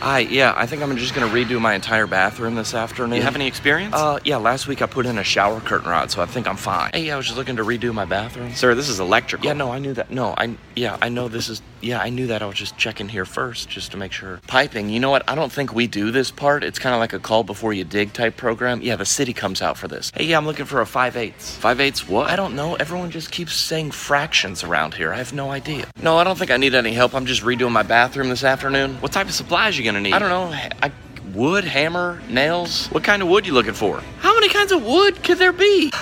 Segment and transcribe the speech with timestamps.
[0.00, 3.16] Hi, yeah, I think I'm just gonna redo my entire bathroom this afternoon.
[3.16, 3.96] You have any experience?
[3.96, 6.56] Uh, yeah, last week I put in a shower curtain rod, so I think I'm
[6.56, 6.92] fine.
[6.94, 8.54] Hey, yeah, I was just looking to redo my bathroom.
[8.54, 9.46] Sir, this is electrical.
[9.46, 10.12] Yeah, no, I knew that.
[10.12, 12.42] No, I, yeah, I know this is, yeah, I knew that.
[12.42, 14.38] I was just checking here first, just to make sure.
[14.46, 15.28] Piping, you know what?
[15.28, 16.62] I don't think we do this part.
[16.62, 18.80] It's kind of like a call before you dig type program.
[18.82, 20.12] Yeah, the city comes out for this.
[20.14, 21.56] Hey, yeah, I'm looking for a 5 eighths.
[21.56, 22.30] 5 eighths what?
[22.30, 22.76] I don't know.
[22.76, 25.12] Everyone just keeps saying fractions around here.
[25.12, 25.86] I have no idea.
[26.00, 27.14] No, I don't think I need any help.
[27.14, 28.94] I'm just redoing my bathroom this afternoon.
[29.00, 30.12] What type of supplies you gonna need?
[30.12, 30.56] I don't know.
[30.82, 30.92] I,
[31.34, 32.86] wood, hammer, nails.
[32.88, 34.02] What kind of wood you looking for?
[34.18, 35.92] How many kinds of wood could there be?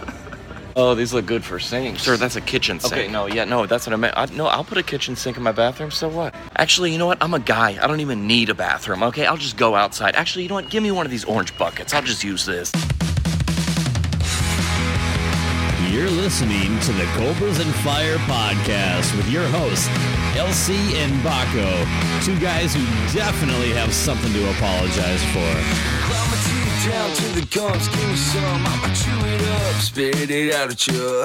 [0.76, 2.02] oh, these look good for sinks.
[2.02, 2.92] Sir, that's a kitchen sink.
[2.92, 4.14] Okay, no, yeah, no, that's what I meant.
[4.16, 6.34] I, no, I'll put a kitchen sink in my bathroom, so what?
[6.56, 7.18] Actually, you know what?
[7.20, 7.78] I'm a guy.
[7.82, 9.26] I don't even need a bathroom, okay?
[9.26, 10.16] I'll just go outside.
[10.16, 10.70] Actually, you know what?
[10.70, 11.94] Give me one of these orange buckets.
[11.94, 12.72] I'll just use this.
[15.92, 19.88] You're listening to the Cobras and Fire podcast with your hosts,
[20.34, 26.61] LC and Baco, two guys who definitely have something to apologize for.
[26.82, 28.66] Down to the gums, give me some.
[28.66, 31.24] I'ma chew it up, spit it out at you.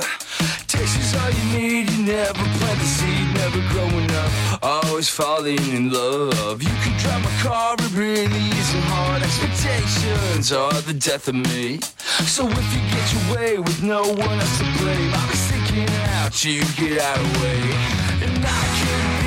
[0.68, 4.32] Taste is all you need, you never plant the seed, never growing up.
[4.62, 6.62] Always falling in love.
[6.62, 9.24] You can drive my car, it really isn't hard.
[9.24, 11.80] Expectations are the death of me.
[12.28, 15.90] So if you get your way with no one else to blame, I'll be sticking
[16.20, 17.62] out, you get out of way.
[18.22, 19.27] And I could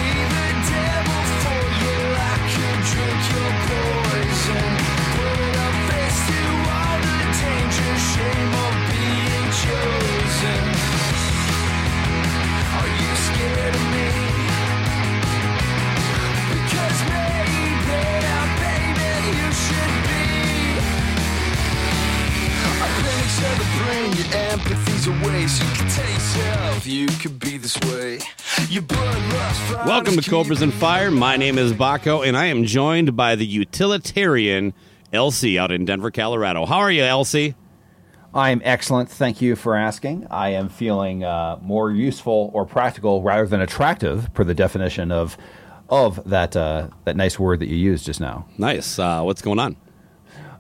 [24.11, 28.19] the your empathy's away, so you can tell yourself you could be this way.
[28.69, 31.11] Your bloodlust Welcome to Cobras and Fire.
[31.11, 34.75] My name is Baco, and I am joined by the utilitarian
[35.13, 36.67] LC out in Denver, Colorado.
[36.67, 37.55] How are you, LC?
[38.35, 39.11] I'm excellent.
[39.11, 40.27] Thank you for asking.
[40.31, 45.37] I am feeling uh, more useful or practical rather than attractive, per the definition of
[45.89, 48.47] of that uh, that nice word that you used just now.
[48.59, 48.99] Nice.
[48.99, 49.77] Uh, what's going on?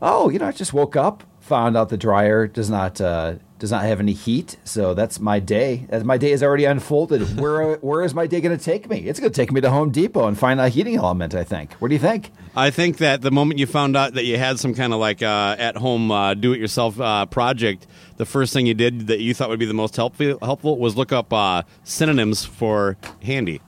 [0.03, 3.73] Oh, you know, I just woke up, found out the dryer does not uh, does
[3.73, 5.87] not have any heat, so that's my day.
[5.91, 9.01] As my day is already unfolded, where where is my day going to take me?
[9.01, 11.35] It's going to take me to Home Depot and find a heating element.
[11.35, 11.75] I think.
[11.75, 12.31] What do you think?
[12.55, 15.23] I think that the moment you found out that you had some kind of like
[15.23, 17.87] uh, at home uh, do it yourself uh, project,
[18.17, 20.97] the first thing you did that you thought would be the most helpful helpful was
[20.97, 23.61] look up uh, synonyms for handy.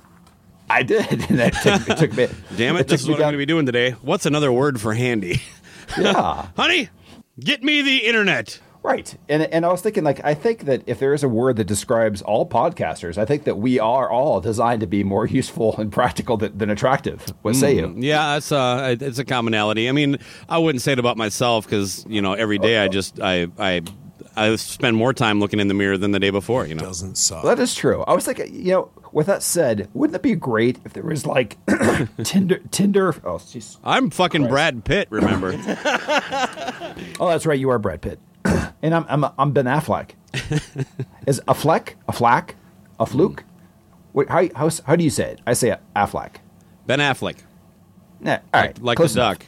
[0.71, 1.07] I did.
[1.29, 2.29] And that took, it took me.
[2.57, 3.91] Damn it, took this is what I'm going to be doing today.
[3.91, 5.43] What's another word for handy?
[5.99, 6.47] Yeah.
[6.57, 6.89] Honey,
[7.39, 8.61] get me the internet.
[8.83, 9.17] Right.
[9.29, 11.65] And and I was thinking like I think that if there is a word that
[11.65, 15.93] describes all podcasters, I think that we are all designed to be more useful and
[15.93, 17.33] practical than, than attractive.
[17.43, 18.01] What say hmm.
[18.01, 18.09] you?
[18.09, 19.89] Yeah, it's a, uh, it's a commonality.
[19.89, 23.21] I mean, I wouldn't say it about myself because you know every day I just
[23.21, 23.83] I I
[24.35, 26.67] I spend more time looking in the mirror than the day before.
[26.67, 27.45] You know, doesn't suck.
[27.45, 28.03] That is true.
[28.03, 31.27] I was like, you know, with that said, wouldn't it be great if there was
[31.27, 31.57] like
[32.25, 33.77] Tinder Tinder Oh, jeez.
[33.85, 35.09] I'm fucking Brad Pitt.
[35.11, 35.53] Remember?
[37.21, 38.19] Oh, that's right, you are Brad Pitt.
[38.83, 40.11] and I'm I'm I'm Ben Affleck.
[41.27, 42.57] is a fleck, a flack,
[42.99, 43.45] a fluke?
[44.13, 45.41] Wait, how how how do you say it?
[45.47, 46.37] I say Affleck.
[46.87, 47.37] ben Affleck,
[48.21, 48.83] Yeah, all right.
[48.83, 49.39] like close the enough.
[49.39, 49.47] duck.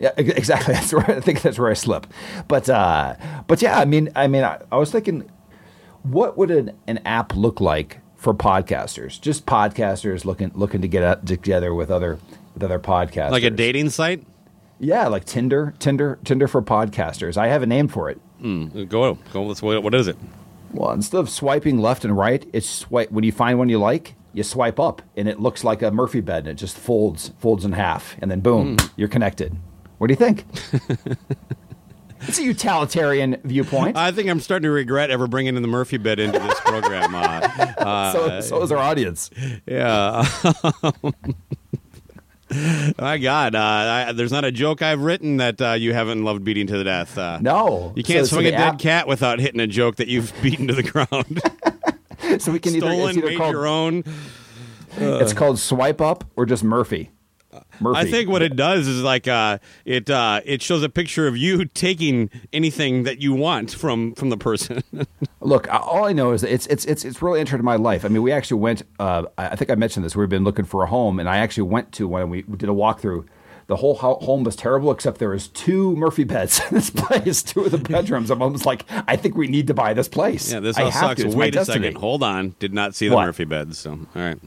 [0.00, 0.74] Yeah, exactly.
[0.78, 2.06] That's where I think that's where I slip.
[2.48, 3.14] But uh,
[3.46, 5.30] but yeah, I mean, I mean, I, I was thinking,
[6.02, 9.20] what would an, an app look like for podcasters?
[9.20, 12.18] Just podcasters looking looking to get together with other
[12.54, 14.24] with other podcasters, Like a dating site.
[14.78, 17.36] Yeah, like Tinder, Tinder, Tinder for podcasters.
[17.36, 18.20] I have a name for it.
[18.40, 19.42] Hmm, go go.
[19.42, 19.60] Let's.
[19.60, 20.16] What, what is it?
[20.72, 23.10] Well, instead of swiping left and right, it's swipe.
[23.10, 26.20] When you find one you like, you swipe up, and it looks like a Murphy
[26.20, 28.86] bed, and it just folds folds in half, and then boom, hmm.
[28.96, 29.56] you're connected.
[29.98, 30.44] What do you think?
[32.28, 33.96] it's a utilitarian viewpoint.
[33.96, 37.14] I think I'm starting to regret ever bringing in the Murphy bed into this program.
[37.14, 37.18] Uh,
[37.78, 39.30] uh, so, so is our audience.
[39.66, 40.24] yeah.
[42.98, 43.58] My God, uh,
[44.08, 46.84] I, there's not a joke I've written that uh, you haven't loved beating to the
[46.84, 47.16] death.
[47.16, 49.96] Uh, No, you can't So- so swing a the dead cat without hitting a joke
[49.96, 51.40] that you've beaten to the ground.
[52.42, 54.04] So we can either, Stolen, it's either made called your own.
[54.98, 57.10] it's called Swipe Up or just Murphy.
[57.80, 58.00] Murphy.
[58.00, 61.36] I think what it does is like uh, it uh, it shows a picture of
[61.36, 64.82] you taking anything that you want from from the person.
[65.40, 68.04] Look, all I know is that it's it's it's it's really entered my life.
[68.04, 68.82] I mean, we actually went.
[68.98, 70.14] Uh, I think I mentioned this.
[70.14, 72.22] We've been looking for a home, and I actually went to one.
[72.22, 73.26] And we, did a walkthrough.
[73.68, 77.64] The whole home was terrible, except there was two Murphy beds in this place, two
[77.64, 78.30] of the bedrooms.
[78.30, 80.52] I'm almost like, I think we need to buy this place.
[80.52, 81.22] yeah, this have sucks.
[81.22, 81.28] to.
[81.28, 81.86] Wait a destiny.
[81.86, 82.00] second.
[82.00, 82.54] Hold on.
[82.58, 83.26] Did not see the What?
[83.26, 83.78] Murphy beds.
[83.78, 84.38] So all right.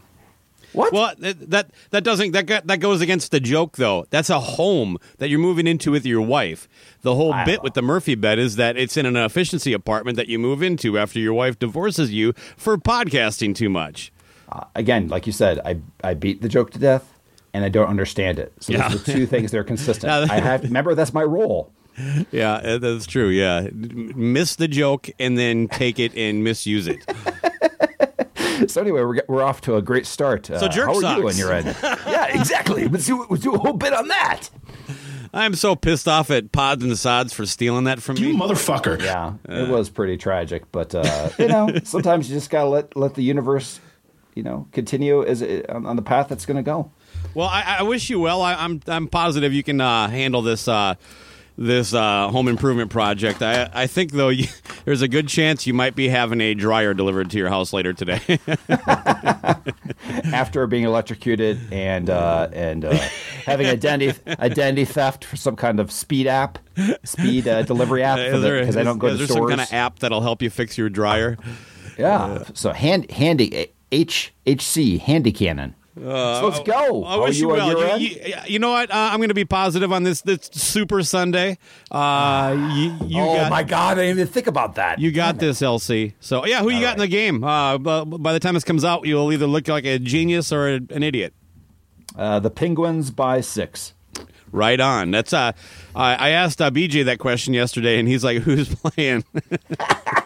[0.76, 0.94] What?
[0.94, 4.06] Well, that that, that doesn't that that goes against the joke though.
[4.10, 6.68] That's a home that you're moving into with your wife.
[7.02, 7.64] The whole I bit know.
[7.64, 10.98] with the Murphy bed is that it's in an efficiency apartment that you move into
[10.98, 14.12] after your wife divorces you for podcasting too much.
[14.76, 17.18] Again, like you said, I I beat the joke to death,
[17.54, 18.54] and I don't understand it.
[18.60, 18.90] So Yeah.
[18.90, 20.12] the two things that are consistent.
[20.32, 21.72] I have remember that's my role.
[22.30, 23.30] Yeah, uh, that's true.
[23.30, 27.06] Yeah, miss the joke and then take it and misuse it.
[28.68, 30.50] So anyway, we're, we're off to a great start.
[30.50, 31.34] Uh, So jerk how are you sucks.
[31.34, 31.76] on your end?
[32.08, 32.88] yeah, exactly.
[32.88, 34.50] Let's do let's do a whole bit on that.
[35.34, 38.40] I'm so pissed off at Pods and Sods for stealing that from You me.
[38.40, 39.02] motherfucker.
[39.02, 43.16] Yeah, it was pretty tragic, but uh, you know, sometimes you just gotta let let
[43.16, 43.82] the universe,
[44.34, 46.90] you know, continue as it, on, on the path that's going to go.
[47.34, 48.42] Well, I, I wish you well.
[48.42, 50.96] I, I'm I'm positive you can uh, handle this uh,
[51.58, 53.42] this uh, home improvement project.
[53.42, 54.48] I I think though you,
[54.86, 57.94] there's a good chance you might be having a dryer delivered to your house later
[57.94, 58.40] today.
[60.34, 62.98] After being electrocuted and uh, and uh,
[63.46, 66.60] having identity identity theft for some kind of speed app,
[67.04, 69.50] speed uh, delivery app, because I don't go is to there stores.
[69.52, 71.38] some kind of app that'll help you fix your dryer?
[71.98, 75.76] yeah, so hand handy H HC handy cannon.
[75.98, 77.04] So let's go.
[77.06, 78.00] I How wish you, on well.
[78.00, 78.92] You, you, you know what?
[78.92, 81.58] Uh, I'm going to be positive on this this Super Sunday.
[81.90, 85.00] Uh, you, you oh got, my god, I didn't even think about that.
[85.00, 86.14] You got this, LC.
[86.20, 87.44] So yeah, who you got in the game?
[87.44, 90.80] Uh, by the time this comes out, you'll either look like a genius or a,
[90.90, 91.34] an idiot.
[92.18, 93.94] uh, the Penguins by six.
[94.52, 95.12] Right on.
[95.12, 95.52] That's uh,
[95.96, 99.26] I, I asked uh, BJ that question yesterday, and he's like, "Who's playing?"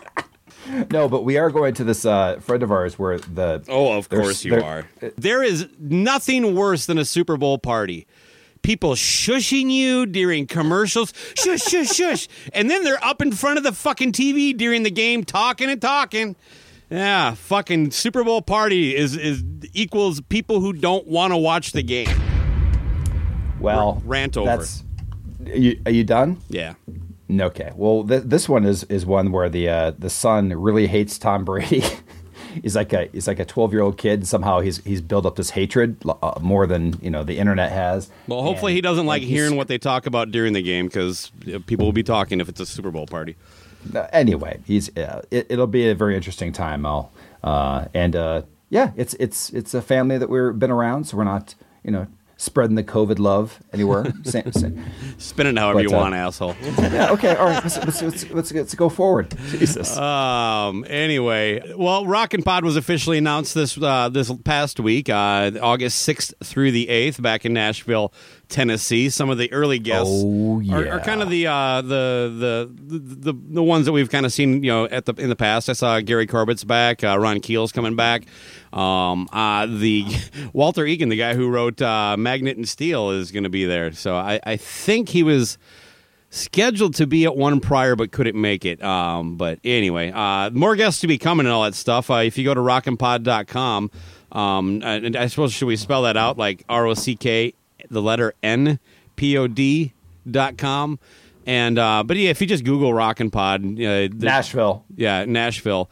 [0.92, 4.10] No, but we are going to this uh, friend of ours where the Oh, of
[4.10, 4.86] course you are.
[5.18, 8.06] There is nothing worse than a Super Bowl party.
[8.62, 13.64] People shushing you during commercials, shush, shush, shush, and then they're up in front of
[13.64, 16.36] the fucking TV during the game, talking and talking.
[16.90, 19.44] Yeah, fucking Super Bowl party is is
[19.74, 22.10] equals people who don't want to watch the game.
[23.60, 24.58] Well, Rant over.
[24.58, 24.84] That's.
[25.46, 26.42] Are you, are you done?
[26.50, 26.74] Yeah.
[27.32, 27.72] Okay.
[27.76, 31.46] Well, th- this one is is one where the uh, the son really hates Tom
[31.46, 31.84] Brady.
[32.64, 34.28] he's like a he's like a twelve year old kid.
[34.28, 38.10] Somehow he's he's built up this hatred uh, more than you know the internet has.
[38.28, 41.32] Well, hopefully And- he doesn't like hearing what they talk about during the game because
[41.68, 43.36] people will be talking if it's a Super Bowl party.
[43.96, 47.12] Uh, anyway, he's uh, it, it'll be a very interesting time, Mel.
[47.44, 51.24] Uh, and uh, yeah, it's it's it's a family that we've been around, so we're
[51.26, 51.54] not
[51.84, 52.08] you know
[52.40, 54.06] spreading the COVID love anywhere.
[54.24, 54.70] Sa- sa-
[55.18, 56.56] Spin it however But, you uh, want, asshole.
[56.80, 57.62] yeah, okay, all right.
[57.62, 59.36] Let's let's, let's, let's, let's go forward.
[59.50, 59.96] Jesus.
[59.98, 60.86] Um.
[60.90, 66.34] Anyway, well, Rockin' Pod was officially announced this uh, this past week, uh, August sixth
[66.44, 68.14] through the eighth, back in Nashville,
[68.50, 69.10] Tennessee.
[69.10, 70.76] Some of the early guests Oh, are, yeah.
[70.96, 74.64] are kind of the, uh, the the the the ones that we've kind of seen,
[74.64, 75.70] you know, at the in the past.
[75.70, 78.24] I saw Gary Corbett's back, uh, Ron Keel's coming back.
[78.74, 80.06] Um, uh, the
[80.54, 83.92] Walter Egan, the guy who wrote uh, Magnet and Steel, is going to be there.
[83.94, 85.58] So I, I think he was
[86.32, 88.84] scheduled to be at one prior but couldn't make it.
[88.84, 92.12] Um, but anyway, uh, more guests to be coming and all that stuff.
[92.12, 93.90] Uh, if you go to rockinpod.com,
[94.32, 97.54] um, and I suppose should we spell that out like R O C K,
[97.90, 98.80] the letter N
[99.16, 99.94] P O D
[100.30, 101.00] dot com.
[101.46, 104.86] And uh, but yeah, if you just Google Rockin' Pod, uh, the- Nashville.
[104.96, 105.90] yeah, Nashville.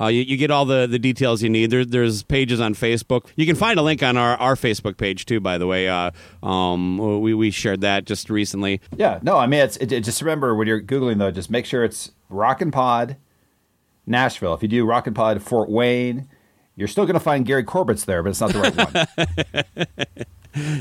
[0.00, 1.70] Uh, you, you get all the, the details you need.
[1.70, 3.26] There, there's pages on Facebook.
[3.36, 5.40] You can find a link on our, our Facebook page too.
[5.40, 6.12] By the way, uh,
[6.46, 8.80] um, we we shared that just recently.
[8.96, 11.66] Yeah, no, I mean, it's it, it- just remember when you're googling though, just make
[11.66, 13.16] sure it's Rockin' Pod,
[14.06, 14.54] Nashville.
[14.54, 16.28] If you do Rockin' Pod Fort Wayne,
[16.76, 19.26] you're still going to find Gary Corbett's there, but it's not the right
[19.76, 20.26] one.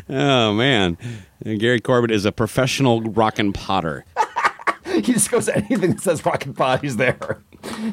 [0.10, 0.98] Oh man,
[1.44, 4.06] Gary Corbett is a professional rockin' potter.
[4.86, 7.42] he just goes to anything that says Rockin' Pod, he's there.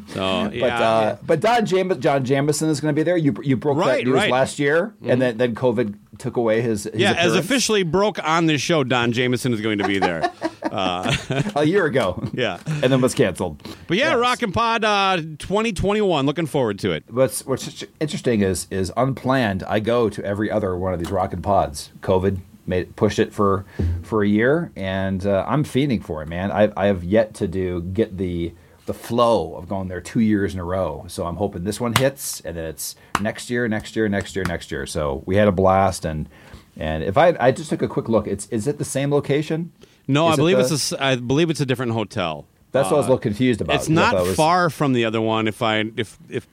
[0.09, 3.17] So But yeah, uh, but Don Jam- John Jamieson is going to be there.
[3.17, 4.23] You you broke Right, that news right.
[4.25, 4.33] Mm-hmm.
[4.33, 7.13] last year, and then then COVID took away his, his yeah.
[7.13, 10.33] As officially broke on this show, Don Jamieson is going to be there.
[11.57, 12.23] a year ago.
[12.33, 12.59] Yeah.
[12.67, 13.63] and then was canceled.
[13.87, 14.19] But yeah, Yes.
[14.19, 16.27] Rockin' Pod uh, 2021.
[16.27, 17.05] Looking forward to it.
[17.09, 19.63] What's what's interesting is is unplanned.
[19.65, 21.91] I go to every other one of these rockin' pods.
[22.01, 23.65] COVID made pushed it for
[24.03, 26.51] for a year, and uh, I'm fiending for it, man.
[26.51, 28.53] I I have yet to do get the
[28.87, 31.05] the flow of going there two years in a row.
[31.09, 34.45] So I'm hoping this one hits, and then it's next year, next year, next year,
[34.45, 34.87] next year.
[34.87, 36.29] So we had a blast, and
[36.77, 39.73] and if I I just took a quick look, it's is it the same location?
[40.09, 42.47] No, Is I it believe the- it's a I believe it's a different hotel.
[42.73, 43.77] That's what I was a little confused about.
[43.77, 45.49] It's 'cause I not thought it was- far from the other one.
[45.49, 46.47] If I if if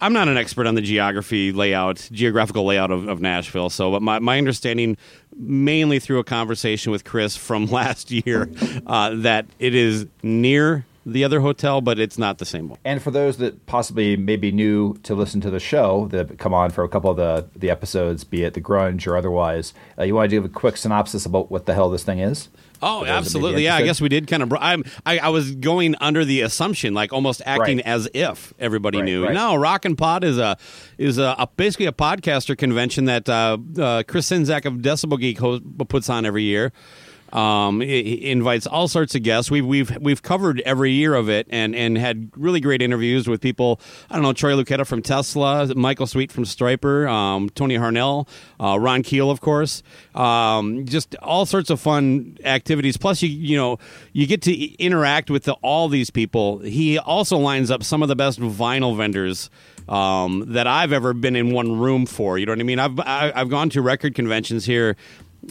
[0.00, 3.70] I'm not an expert on the geography layout, geographical layout of, of Nashville.
[3.70, 4.96] So, but my, my understanding,
[5.36, 8.50] mainly through a conversation with Chris from last year,
[8.86, 12.78] uh, that it is near the other hotel, but it's not the same one.
[12.84, 16.52] And for those that possibly may be new to listen to the show, that come
[16.52, 20.02] on for a couple of the, the episodes, be it the grunge or otherwise, uh,
[20.02, 22.48] you want to give a quick synopsis about what the hell this thing is?
[22.84, 23.64] Oh, For those that may be absolutely.
[23.64, 24.48] Yeah, I guess we did kind of.
[24.50, 24.84] Br- I'm.
[25.06, 27.86] I, I was going under the assumption, like almost acting Right.
[27.86, 29.24] as if everybody Right, knew.
[29.24, 29.34] right.
[29.34, 30.56] No, Rockin' Pod is a
[30.98, 35.38] is a, a basically a podcaster convention that uh, uh, Chris Czynszak of Decibel Geek
[35.88, 36.72] puts on every year.
[37.34, 39.50] Um, he invites all sorts of guests.
[39.50, 43.40] We've we've we've covered every year of it and and had really great interviews with
[43.40, 43.80] people.
[44.08, 48.28] I don't know Troy Luccketta from Tesla, Michael Sweet from Stryper, um, Tony Harnell,
[48.60, 49.82] uh, Ron Keel, of course.
[50.14, 52.96] Um, just all sorts of fun activities.
[52.96, 53.78] Plus, you you know
[54.12, 56.60] you get to interact with the, all these people.
[56.60, 59.50] He also lines up some of the best vinyl vendors
[59.88, 62.38] um, that I've ever been in one room for.
[62.38, 62.78] You know what I mean?
[62.78, 64.96] I've I- I've gone to record conventions here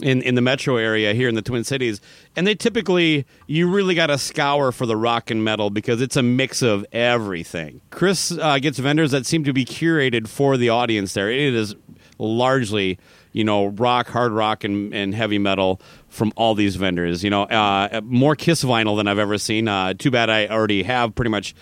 [0.02, 2.00] in in the metro area here in the Twin Cities,
[2.36, 6.16] and they typically you really got to scour for the rock and metal because it's
[6.16, 7.80] a mix of everything.
[7.90, 11.14] Chris uh, gets vendors that seem to be curated for the audience.
[11.14, 11.74] There, it is
[12.18, 12.98] largely
[13.32, 17.22] you know rock, hard rock, and, and heavy metal from all these vendors.
[17.22, 19.68] You know, uh, more Kiss vinyl than I've ever seen.
[19.68, 21.54] Uh, too bad I already have pretty much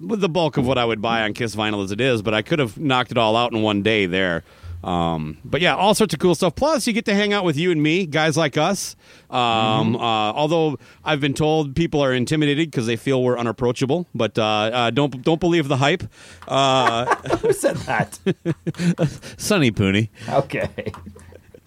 [0.00, 2.42] the bulk of what I would buy on Kiss vinyl as it is, but I
[2.42, 4.42] could have knocked it all out in one day there.
[4.84, 6.54] Um, but yeah, all sorts of cool stuff.
[6.54, 8.96] Plus, you get to hang out with you and me, guys like us.
[9.30, 9.98] Um, uh,
[10.32, 14.90] although I've been told people are intimidated because they feel we're unapproachable, but uh, uh,
[14.90, 16.04] don't don't believe the hype.
[16.46, 18.18] Uh, Who said that?
[19.38, 20.10] Sonny Pooney.
[20.28, 20.92] okay.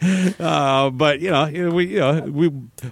[0.02, 2.52] Uh, but you know, we you know we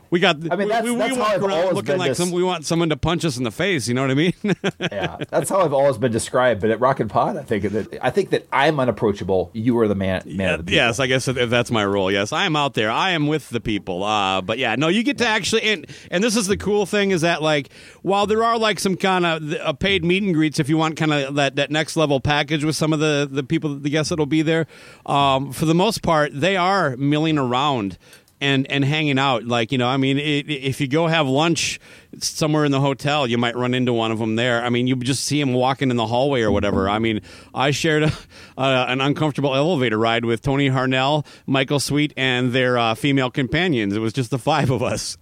[0.10, 0.38] we got.
[0.52, 2.32] I mean, we- that's- we, we that's how walk I've around looking like some.
[2.32, 3.88] We want someone to punch us in the face.
[3.88, 4.34] You know what I mean?
[4.92, 6.62] Yeah, that's how I've always been described.
[6.62, 9.52] But at Rockin' Pod, I think that I think that I'm unapproachable.
[9.54, 10.76] You are the man, man of the people.
[10.76, 12.12] yes, I guess if that's my role.
[12.12, 12.90] Yes, I am out there.
[12.92, 14.04] I am with the people.
[14.04, 17.12] Uh, but yeah, no, you get to actually and and this is the cool thing
[17.12, 17.70] is that like
[18.02, 20.98] while there are like some kind of uh, paid meet and greets if you want
[20.98, 24.10] kind of that that next level package with some of the the people the guests
[24.10, 24.68] that'll be there,
[25.06, 27.98] um, for the most part they are milling around.
[28.42, 29.46] And, and hanging out.
[29.46, 31.80] Like you know I mean i if you go have lunch
[32.20, 34.62] somewhere in the hotel you might run into one of them there.
[34.62, 36.90] I mean you just see him walking in the hallway or whatever.
[36.90, 37.22] I mean
[37.56, 38.12] I shared a,
[38.58, 43.96] an uncomfortable elevator ride with Tony Harnell Michael Sweet and their uh, female companions.
[43.96, 45.18] It was just the five of us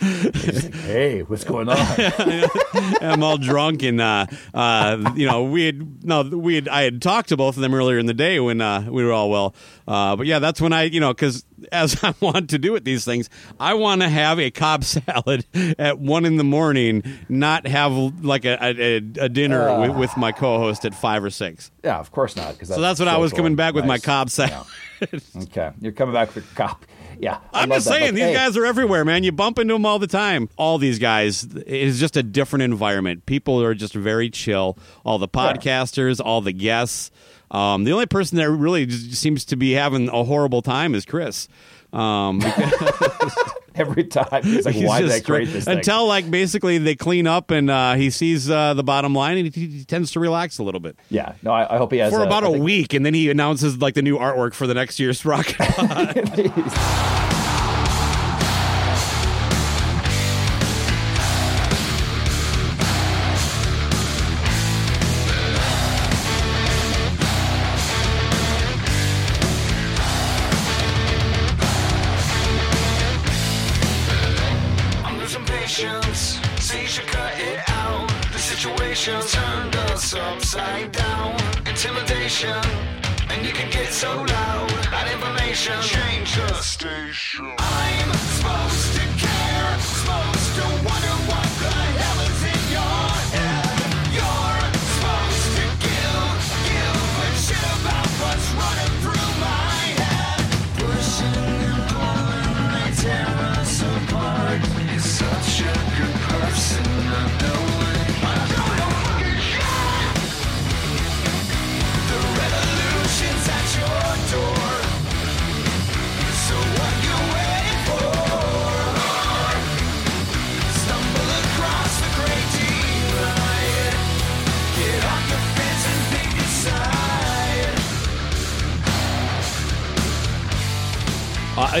[0.88, 1.76] Hey, what's going on?
[3.00, 7.02] I'm all drunk and uh, uh, you know we had no we had I had
[7.02, 9.54] talked to both of them earlier in the day when uh, we were all well
[9.86, 12.84] uh, but yeah that's when I you know because as I want to do with
[12.84, 15.44] these things I want to have a Cobb salad
[15.78, 17.92] at one in the morning not have
[18.24, 22.10] like a, a, a dinner with, with my co-host at five or six yeah, of
[22.10, 22.52] course not.
[22.52, 24.66] Because so that's what I was coming back with my Cobb salad.
[25.36, 26.84] Okay, you're coming back with cop.
[27.20, 27.92] Yeah, I I'm just that.
[27.94, 29.24] saying, these hey, guys are everywhere, man.
[29.24, 30.48] You bump into them all the time.
[30.56, 33.26] All these guys, it is just a different environment.
[33.26, 34.78] People are just very chill.
[35.04, 37.10] All the podcasters, all the guests.
[37.50, 41.48] Um, the only person that really seems to be having a horrible time is Chris.
[41.92, 42.42] Um,
[43.74, 46.94] every time he's like, he's "Why did I create this thing?" Until like basically they
[46.94, 50.20] clean up and uh, he sees uh, the bottom line and he, he tends to
[50.20, 52.48] relax a little bit yeah, no, I, I hope he has for a, about I
[52.48, 55.24] a think- week, and then he announces like the new artwork for the next year's
[55.24, 55.46] rock.
[80.48, 81.36] Upside down.
[81.66, 82.54] Intimidation,
[83.28, 84.70] and you can get so loud.
[84.90, 87.52] That information change the station.
[87.58, 91.47] I'm supposed to care, supposed to wonder what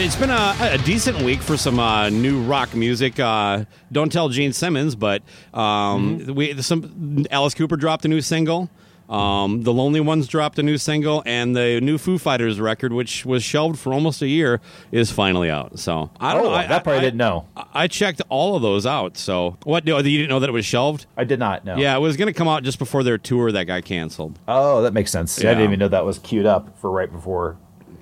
[0.04, 3.18] it's been a, a decent week for some uh, new rock music.
[3.18, 5.22] Uh, don't tell Gene Simmons, but
[5.54, 6.34] um, Mm-hmm.
[6.34, 8.70] we some Alice Cooper dropped a new single.
[9.08, 13.24] Um, the Lonely Ones dropped a new single, and the new Foo Fighters record, which
[13.24, 14.60] was shelved for almost a year,
[14.92, 15.78] is finally out.
[15.78, 16.54] So I don't Oh, know.
[16.54, 17.46] I, that part I didn't know.
[17.56, 19.16] I- I checked all of those out.
[19.16, 19.86] So what?
[19.86, 21.06] You didn't know that it was shelved?
[21.16, 21.76] I did not know.
[21.78, 24.38] Yeah, it was going to come out just before their tour that got canceled.
[24.46, 25.38] Oh, that makes sense.
[25.38, 27.56] I didn't even know that was queued up for right before.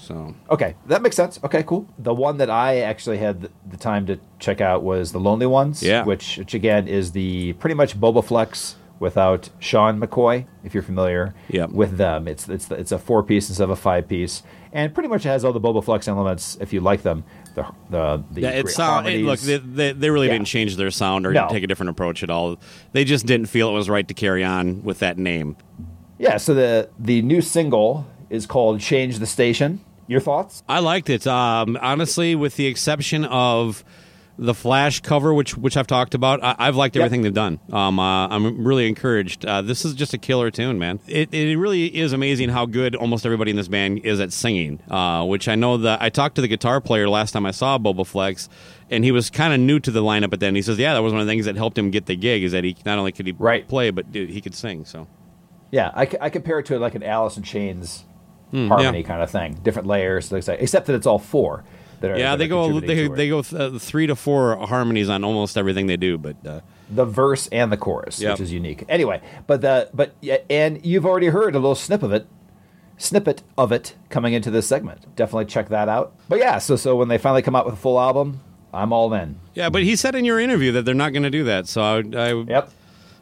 [0.06, 1.40] So Okay, that makes sense.
[1.42, 1.86] Okay, cool.
[1.98, 5.82] The one that I actually had the, time to check out was the Lonely Ones.
[5.82, 6.04] Yeah.
[6.04, 11.34] Which, which again is the pretty much Bobaflex without Shaun McCoy, if you're familiar.
[11.48, 11.70] Yep.
[11.70, 15.08] With them, it's it's it's a four piece instead of a five piece, and pretty
[15.08, 17.24] much has all the Bobaflex elements if you like them.
[17.56, 19.06] The the the Yeah, it's sound.
[19.08, 20.34] It, look, they, they, they really Yeah.
[20.34, 21.48] didn't change their sound or No.
[21.50, 22.58] take a different approach at all.
[22.92, 25.56] They just didn't feel it was right to carry on with that name.
[26.18, 26.36] yeah.
[26.38, 30.62] So the the new single is called "Change the Station." Your thoughts?
[30.68, 31.26] I liked it.
[31.26, 33.84] Um, honestly, with the exception of
[34.38, 37.04] the Flash cover, which which I've talked about, I, I've liked Yep.
[37.06, 37.58] everything they've done.
[37.72, 39.46] Um, uh, I'm really encouraged.
[39.46, 41.00] Uh, this is just a killer tune, man.
[41.08, 44.80] It, it really is amazing how good almost everybody in this band is at singing.
[44.90, 47.78] Uh, which I know that I talked to the guitar player last time I saw
[47.78, 48.48] Bobaflex,
[48.90, 50.28] and he was kind of new to the lineup.
[50.28, 52.04] But then he says, "Yeah, that was one of the things that helped him get
[52.04, 52.42] the gig.
[52.44, 53.66] Is that he not only could he Right.
[53.66, 55.08] play, but dude, he could sing." So
[55.72, 58.04] Yeah, I, I compare it to like an Alice in Chains
[58.50, 59.06] Hmm, harmony yeah.
[59.06, 59.54] kind of thing.
[59.62, 61.64] Different layers, except that it's all four.
[62.00, 65.24] That are, yeah, they go they, they go th- uh, three to four harmonies on
[65.24, 66.36] almost everything they do, but.
[66.46, 66.60] Uh,
[66.90, 68.32] the verse and the chorus, Yep.
[68.32, 68.84] which is unique.
[68.88, 72.26] Anyway, but the but yeah, and you've already heard a little snip of it,
[72.98, 75.16] snippet of it coming into this segment.
[75.16, 76.14] Definitely check that out.
[76.28, 78.40] But yeah, so so when they finally come out with a full album,
[78.72, 79.40] I'm all in.
[79.54, 81.66] Yeah, but he said in your interview that they're not going to do that.
[81.66, 82.72] So I, I Yep.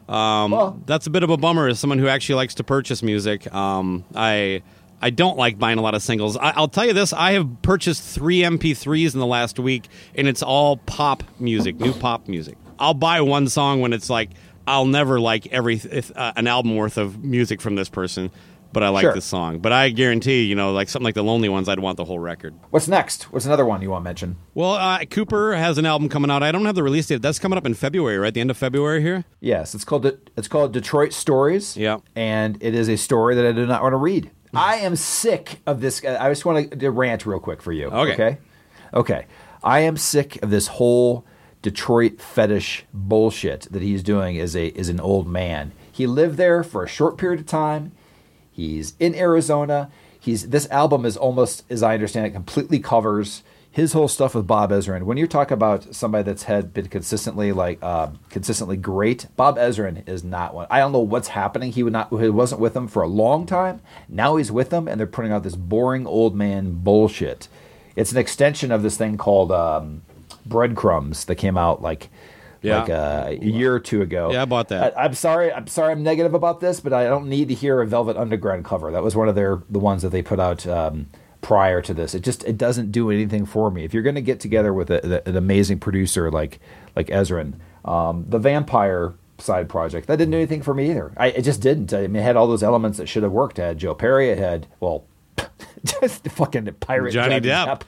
[0.07, 3.01] Um, well, that's a bit of a bummer as someone who actually likes to purchase
[3.01, 3.51] music.
[3.51, 4.61] Um, I
[5.01, 6.37] I don't like buying a lot of singles.
[6.37, 10.27] I, I'll tell you this: I have purchased three MP3s in the last week, and
[10.27, 12.57] it's all pop music, new pop music.
[12.79, 14.31] I'll buy one song when it's like
[14.67, 15.79] I'll never like every
[16.15, 18.31] uh, an album worth of music from this person,
[18.73, 19.13] but I like Sure.
[19.13, 19.59] this song.
[19.59, 22.19] But I guarantee, you know, like something like the Lonely Ones, I'd want the whole
[22.19, 22.53] record.
[22.71, 23.31] what's next?
[23.31, 24.37] What's another one you want to mention?
[24.55, 26.41] Well, uh, Cooper has an album coming out.
[26.41, 27.21] I don't have the release date.
[27.21, 28.33] That's coming up in February, right?
[28.33, 29.23] The end of February here.
[29.39, 31.77] Yes, it's called De- it's called Detroit Stories.
[31.77, 31.99] Yeah.
[32.15, 34.31] and it is a story that I do not want to read.
[34.55, 36.03] I am sick of this.
[36.03, 37.87] Uh, I just want to rant real quick for you.
[37.87, 38.13] Okay.
[38.13, 38.37] Okay.
[38.93, 39.25] Okay.
[39.63, 41.25] I am sick of this whole
[41.61, 45.71] Detroit fetish bullshit that he's doing as a as an old man.
[45.91, 47.91] He lived there for a short period of time.
[48.51, 49.89] He's in Arizona.
[50.19, 53.43] He's this album is almost, as I understand it, completely covers
[53.75, 55.03] his whole stuff with Bob Ezrin.
[55.03, 60.07] When you talk about somebody that's had been consistently like uh, consistently great, Bob Ezrin
[60.07, 60.65] is not one.
[60.71, 61.73] I don't know what's happening.
[61.73, 62.07] He would not.
[62.09, 63.81] He wasn't with them for a long time.
[64.07, 67.49] Now he's with them, and they're putting out this boring old man bullshit.
[67.97, 70.03] It's an extension of this thing called um,
[70.45, 72.09] Breadcrumbs that came out like.
[72.61, 72.79] Yeah.
[72.79, 74.31] Like uh, a year or two ago.
[74.31, 74.97] Yeah, I bought that.
[74.97, 75.53] I, I'm sorry.
[75.53, 75.91] I'm sorry.
[75.91, 78.89] I'm negative about this, but I don't need to hear a Velvet Underground cover.
[78.89, 81.05] That was one of their the ones that they put out um,
[81.45, 82.15] prior to this.
[82.15, 83.83] It just it doesn't do anything for me.
[83.83, 86.59] If you're going to get together with a, an amazing producer like
[86.95, 87.53] like Ezrin,
[87.85, 91.13] um, the Vampire side project that didn't do anything for me either.
[91.15, 91.93] I it just didn't.
[91.93, 93.59] I mean, it had all those elements that should have worked.
[93.59, 94.31] It had Joe Perry.
[94.31, 95.05] It had well.
[95.85, 97.81] Just the fucking pirate Johnny Depp.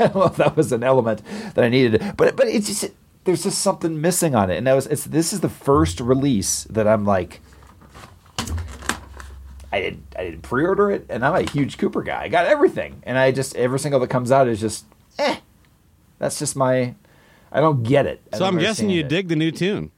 [0.00, 1.22] I don't know if that was an element
[1.54, 2.92] that I needed, but but it's just
[3.22, 6.64] there's just something missing on it, and that was it's this is the first release
[6.64, 7.40] that I'm like,
[9.72, 12.22] I didn't I didn't pre-order it, and I'm a huge Cooper guy.
[12.22, 14.84] I got everything, and I just every single that comes out is just
[15.18, 15.36] eh.
[16.18, 16.94] That's just my.
[17.52, 18.20] I don't get it.
[18.32, 19.08] I So I'm guessing you it.
[19.08, 19.90] dig the new tune.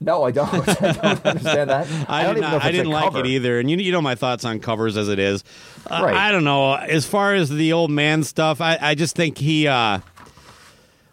[0.00, 0.48] No, I don't.
[0.82, 1.86] I don't understand that.
[2.08, 3.20] I, don't did not, know I didn't like cover.
[3.20, 5.44] it either, and you, you know my thoughts on covers as it is.
[5.86, 6.14] Uh, Right.
[6.16, 6.72] I don't know.
[6.74, 10.00] As far as the old man stuff, I, I just think he, uh,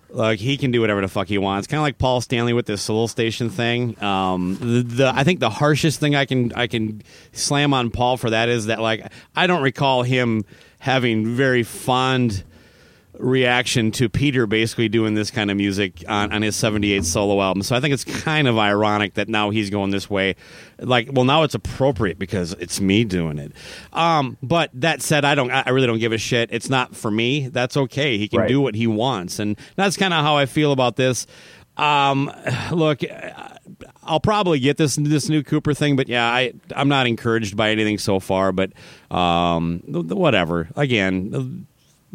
[0.09, 1.67] like, he can do whatever the fuck he wants.
[1.67, 4.01] Kind of like Paul Stanley with this Soul Station thing.
[4.01, 7.01] Um, the, the I think the harshest thing I can I can
[7.33, 10.45] slam on Paul for that is that like I don't recall him
[10.79, 12.43] having very fond
[13.19, 17.63] reaction to Peter basically doing this kind of music on, on his 78 solo album.
[17.63, 20.35] So I think it's kind of ironic that now he's going this way.
[20.79, 23.51] Like, well, now it's appropriate because it's me doing it.
[23.93, 26.49] Um, but that said, I don't, I really don't give a shit.
[26.51, 27.47] It's not for me.
[27.47, 28.17] That's okay.
[28.17, 28.47] He can Right.
[28.49, 29.39] do what he wants.
[29.39, 31.25] And that's kind of how I feel about this.
[31.77, 32.31] Um,
[32.71, 33.01] look,
[34.03, 37.69] I'll probably get this this new Cooper thing, but yeah, I I'm not encouraged by
[37.69, 38.51] anything so far.
[38.51, 38.71] But
[39.11, 40.69] um, whatever.
[40.75, 41.67] Again,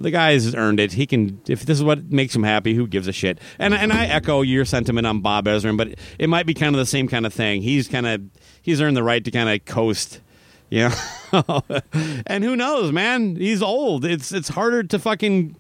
[0.02, 0.92] the, guy's earned it.
[0.92, 2.74] He can if this is what makes him happy.
[2.74, 3.38] Who gives a shit?
[3.58, 6.78] And and I echo your sentiment on Bob Ezrin, but it might be kind of
[6.78, 7.62] the same kind of thing.
[7.62, 8.22] He's kind of
[8.60, 10.20] he's earned the right to kind of coast.
[10.70, 10.94] Yeah,
[12.26, 13.36] and who knows, man?
[13.36, 14.04] He's old.
[14.06, 15.56] It's it's harder to fucking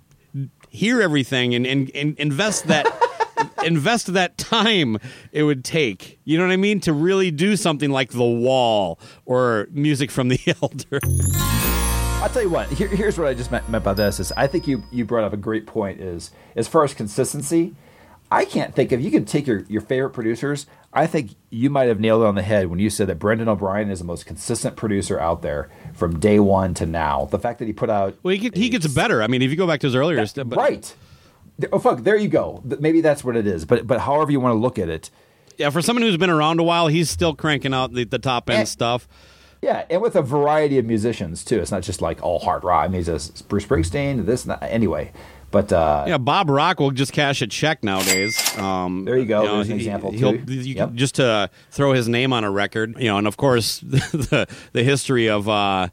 [0.72, 2.86] hear everything and, and, and invest that
[3.64, 4.98] invest that time
[5.30, 6.18] it would take.
[6.24, 6.80] You know what I mean?
[6.80, 11.71] To really do something like The Wall or music from The Elder.
[12.22, 12.68] I'll tell you what.
[12.68, 15.24] Here, here's what I just meant, meant by this is I think you you brought
[15.24, 16.00] up a great point.
[16.00, 17.74] Is as far as consistency,
[18.30, 20.66] I can't think of you could take your your favorite producers.
[20.92, 23.48] I think you might have nailed it on the head when you said that Brendan
[23.48, 27.24] O'Brien is the most consistent producer out there from day one to now.
[27.30, 29.20] The fact that he put out Well, he, get, he gets better.
[29.22, 30.94] I mean, if you go back to his earlier stuff, but- right.
[31.72, 32.00] Oh fuck!
[32.02, 32.62] There you go.
[32.64, 33.64] Maybe that's what it is.
[33.64, 35.10] But but however you want to look at it,
[35.58, 38.48] Yeah, for someone who's been around a while, he's still cranking out the, the top
[38.48, 38.64] end Eh.
[38.64, 39.06] stuff.
[39.62, 41.60] Yeah, and with a variety of musicians too.
[41.60, 42.84] It's not just like all hard rock.
[42.84, 44.62] I mean, it's Bruce Springsteen, this, and that.
[44.64, 45.12] Anyway,
[45.52, 48.36] but uh, Yeah, Bob Rock will just cash a check nowadays.
[48.58, 49.44] Um, There you go.
[49.44, 50.42] know, There's an example, too.
[50.48, 50.88] you Yep.
[50.88, 54.48] can- just to throw his name on a record, you know, and of course the
[54.72, 55.88] the history of uh,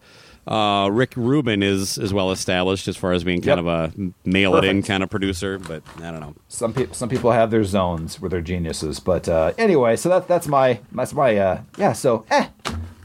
[0.47, 3.59] uh, Rick Rubin is is well established as far as being kind Yep.
[3.59, 3.93] of a
[4.25, 5.59] mail it in kind of producer.
[5.59, 6.33] But I don't know.
[6.47, 8.99] some people some people have their zones where they're geniuses.
[8.99, 11.93] But uh, anyway, so that that's my that's my uh, yeah.
[11.93, 12.47] So eh,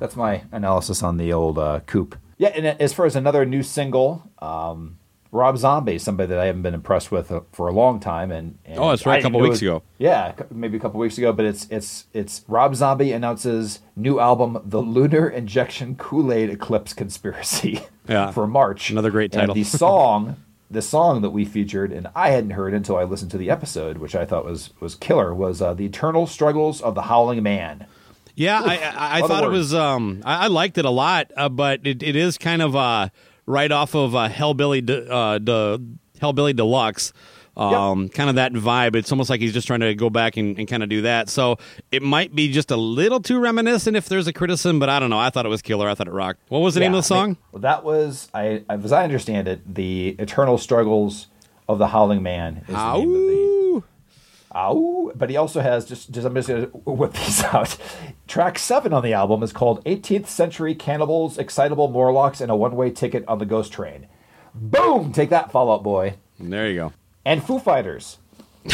[0.05, 2.17] that's my analysis on the old uh, coupe.
[2.37, 4.99] Yeah, and as far as another new single, um,
[5.33, 8.59] Rob Zombie, somebody that I haven't been impressed with uh, for a long time, and,
[8.67, 9.83] and Oh, that's right, I a couple weeks it- ago.
[9.99, 14.61] Yeah, maybe a couple weeks ago, but it's it's it's Rob Zombie announces new album,
[14.65, 18.31] The Lunar Injection Kool Aid Eclipse Conspiracy, Yeah.
[18.31, 18.91] for March.
[18.91, 19.55] Another great And title.
[19.55, 20.37] the song,
[20.71, 23.99] the song that we featured, and I hadn't heard until I listened to the episode,
[23.99, 27.87] which I thought was was killer, was uh, the Eternal Struggles of the Howling Man.
[28.35, 29.73] Yeah, I, I, I thought it was.
[29.75, 33.09] Um, I, I liked it a lot, uh, but it, it is kind of uh,
[33.47, 35.81] right off of uh, Hellbilly, De, uh, De,
[36.21, 37.13] Hellbilly Deluxe.
[37.57, 38.97] Um, Kind of that vibe.
[38.97, 41.29] It's almost like he's just trying to go back and, and kind of do that.
[41.29, 41.59] So
[41.93, 45.11] it might be just a little too reminiscent if there's a criticism, but I don't
[45.11, 45.19] know.
[45.21, 45.89] I thought it was killer.
[45.89, 46.41] I thought it rocked.
[46.49, 47.37] What was the name of the song?
[47.53, 51.29] that was I, as I understand it, the Eternal Struggles
[51.69, 53.83] of the Howling Man is the name of the.
[54.55, 54.61] Ow.
[54.61, 55.13] Ow!
[55.15, 57.77] But he also has just just I'm just gonna whip these out.
[58.27, 62.91] Track seven on the album is called 18th Century Cannibals, Excitable Morlocks, and a One-Way
[62.91, 64.07] Ticket on the Ghost Train.
[64.55, 65.13] Boom!
[65.13, 66.15] Take that, Fall Out Boy.
[66.39, 66.93] There you go.
[67.25, 68.19] And Foo Fighters.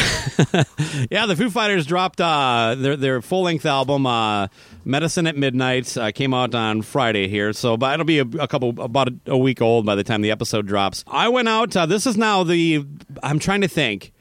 [1.09, 4.47] Yeah, the Foo Fighters dropped uh, their their full length album, uh,
[4.85, 7.53] "Medicine at Midnight," uh, came out on Friday here.
[7.53, 10.21] So, but it'll be a, a couple about a, a week old by the time
[10.21, 11.03] the episode drops.
[11.07, 11.75] I went out.
[11.75, 12.85] Uh, this is now the.
[13.23, 14.13] I'm trying to think.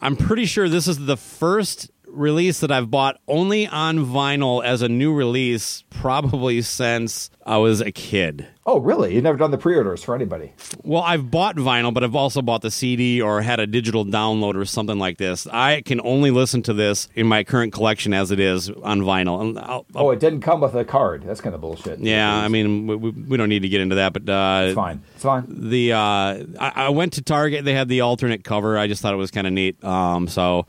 [0.00, 4.82] I'm pretty sure this is the first release that I've bought only on vinyl as
[4.82, 8.46] a new release, probably since I was a kid.
[8.72, 9.14] Oh, really?
[9.14, 10.52] You've never done the pre-orders for anybody?
[10.84, 14.54] Well, I've bought vinyl, but I've also bought the CD or had a digital download
[14.54, 15.48] or something like this.
[15.48, 19.40] I can only listen to this in my current collection as it is on vinyl.
[19.40, 21.24] And I'll, I'll- Oh, it didn't come with a card.
[21.26, 21.98] That's kind of bullshit.
[21.98, 24.74] yeah, I mean, we, we we don't need to get into that, but uh, it's
[24.76, 25.02] fine.
[25.14, 25.44] It's fine.
[25.48, 27.64] the uh, I, I went to Target.
[27.64, 28.78] They had the alternate cover.
[28.78, 29.82] I just thought it was kind of neat.
[29.82, 30.66] Um, so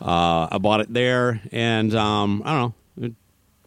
[0.00, 2.74] uh, I bought it there, and um, I don't know.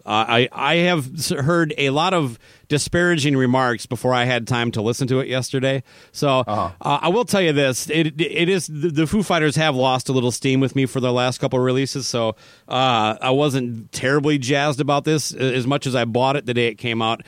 [0.10, 4.82] Uh, I I have heard a lot of disparaging remarks before I had time to
[4.82, 5.84] listen to it yesterday.
[6.12, 9.76] So uh I will tell you this: it it is the, the Foo Fighters have
[9.76, 12.08] lost a little steam with me for their last couple releases.
[12.08, 12.30] So
[12.68, 16.68] uh, I wasn't terribly jazzed about this as much as I bought it the day
[16.68, 17.22] it came out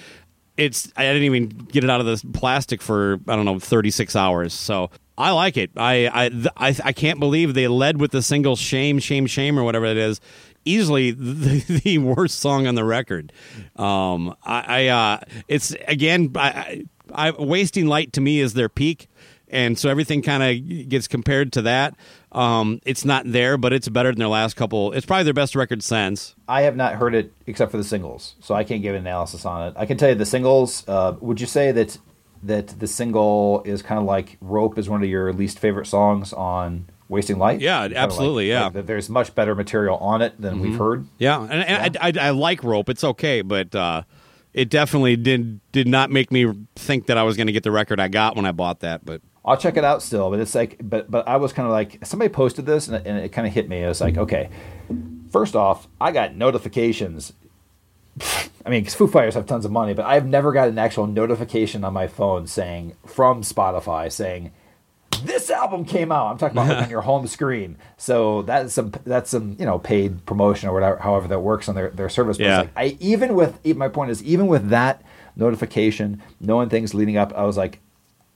[0.57, 4.15] it's I didn't even get it out of the plastic for I don't know 36
[4.15, 4.53] hours.
[4.53, 5.71] So I like it.
[5.77, 9.57] I I th- I, I can't believe they led with the single "Shame, Shame, Shame"
[9.59, 10.19] or whatever it is.
[10.65, 13.31] Easily the, the worst song on the record.
[13.75, 19.07] Um, I, I uh, it's again I, I, wasting light to me is their peak.
[19.51, 21.95] And so everything kind of gets compared to that.
[22.31, 24.93] Um, it's not there, but it's better than their last couple.
[24.93, 26.35] It's probably their best record since.
[26.47, 29.45] I have not heard it except for the singles, so I can't give an analysis
[29.45, 29.73] on it.
[29.75, 30.87] I can tell you the singles.
[30.87, 31.97] Uh, would you say that
[32.43, 36.31] that the single is kind of like "Rope" is one of your least favorite songs
[36.31, 37.61] on "Wasting Light"?
[37.61, 38.79] Yeah, absolutely, like- yeah.
[38.79, 41.05] like there's much better material on it than we've heard.
[41.19, 42.89] Yeah, and, and I, I, I like rope.
[42.89, 44.01] It's okay, but uh,
[44.53, 47.71] it definitely did did not make me think that I was going to get the
[47.71, 49.05] record I got when I bought that.
[49.05, 51.71] But I'll check it out still, but it's like, but but I was kind of
[51.71, 53.83] like, somebody posted this and it, and it kind of hit me.
[53.83, 54.49] I was like, okay,
[55.31, 57.33] first off, I got notifications.
[58.65, 61.07] I mean, 'cause Foo Fighters have tons of money, but I've never got an actual
[61.07, 64.51] notification on my phone saying from Spotify saying
[65.23, 66.27] this album came out.
[66.27, 67.77] I'm talking about like on your home screen.
[67.97, 71.75] So that's some that's some you know paid promotion or whatever, however that works on
[71.75, 72.37] their their service.
[72.37, 72.57] But Yeah.
[72.59, 75.03] like I even with my point is even with that
[75.35, 77.79] notification, knowing things leading up, I was like,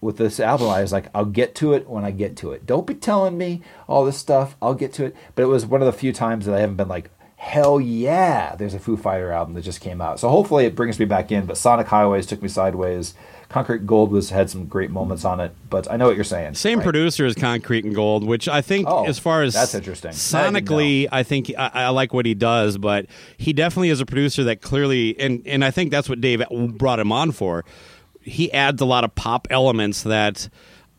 [0.02, 2.66] with this album, I was like, I'll get to it when I get to it.
[2.66, 4.56] Don't be telling me all this stuff.
[4.62, 5.16] I'll get to it.
[5.34, 8.56] But it was one of the few times that I haven't been like, hell yeah,
[8.56, 10.20] there's a Foo Fighter album that just came out.
[10.20, 11.46] So hopefully it brings me back in.
[11.46, 13.16] But Sonic Highways took me sideways.
[13.56, 16.56] Concrete Gold was had some great moments on it, but I know what you're saying.
[16.56, 16.84] Same right?
[16.84, 20.10] producer as Concrete and Gold, which I think, Oh, as far as that's interesting.
[20.10, 23.06] I sonically, I, think I, I like what he does, but
[23.38, 27.00] he definitely is a producer that clearly, and and I think that's what Dave brought
[27.00, 27.64] him on for.
[28.20, 30.50] He adds a lot of pop elements that.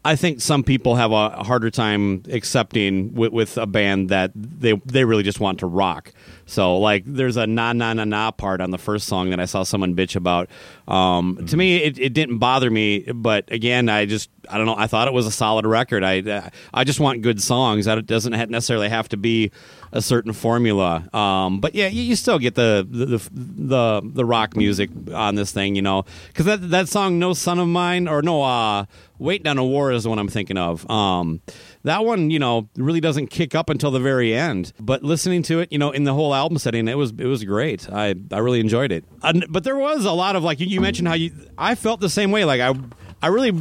[0.02, 4.80] I think some people have a harder time accepting with, with a band that they
[4.86, 6.12] they really just want to rock.
[6.46, 9.44] So like, there's a na na na na part on the first song that I
[9.44, 10.48] saw someone bitch about.
[10.88, 14.76] Um, To me, it, it didn't bother me, but again, I just I don't know.
[14.76, 16.04] I thought it was a solid record.
[16.04, 17.86] I I just want good songs.
[17.86, 19.50] That it doesn't necessarily have to be
[19.92, 21.08] a certain formula.
[21.12, 25.34] Um, but yeah, you, you still get the the, the the the rock music on
[25.34, 28.84] this thing, you know, because that that song "No Son of Mine" or no, uh,
[29.18, 30.88] "Waiting on a War" is the one I'm thinking of.
[30.88, 31.40] Um,
[31.86, 34.72] that one, you know, really doesn't kick up until the very end.
[34.80, 37.44] But listening to it, you know, in the whole album setting, it was it was
[37.44, 37.88] great.
[37.90, 39.04] I I really enjoyed it.
[39.22, 42.00] Uh, but there was a lot of like you, you mentioned how you I felt
[42.00, 42.44] the same way.
[42.44, 42.74] Like I
[43.22, 43.52] I really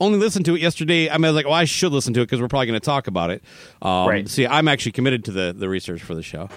[0.00, 1.08] only listened to it yesterday.
[1.08, 2.80] I mean, I was like, well, I should listen to it because we're probably going
[2.80, 3.44] to talk about it.
[3.80, 4.28] Um, Right.
[4.28, 6.48] See, I'm actually committed to the the research for the show.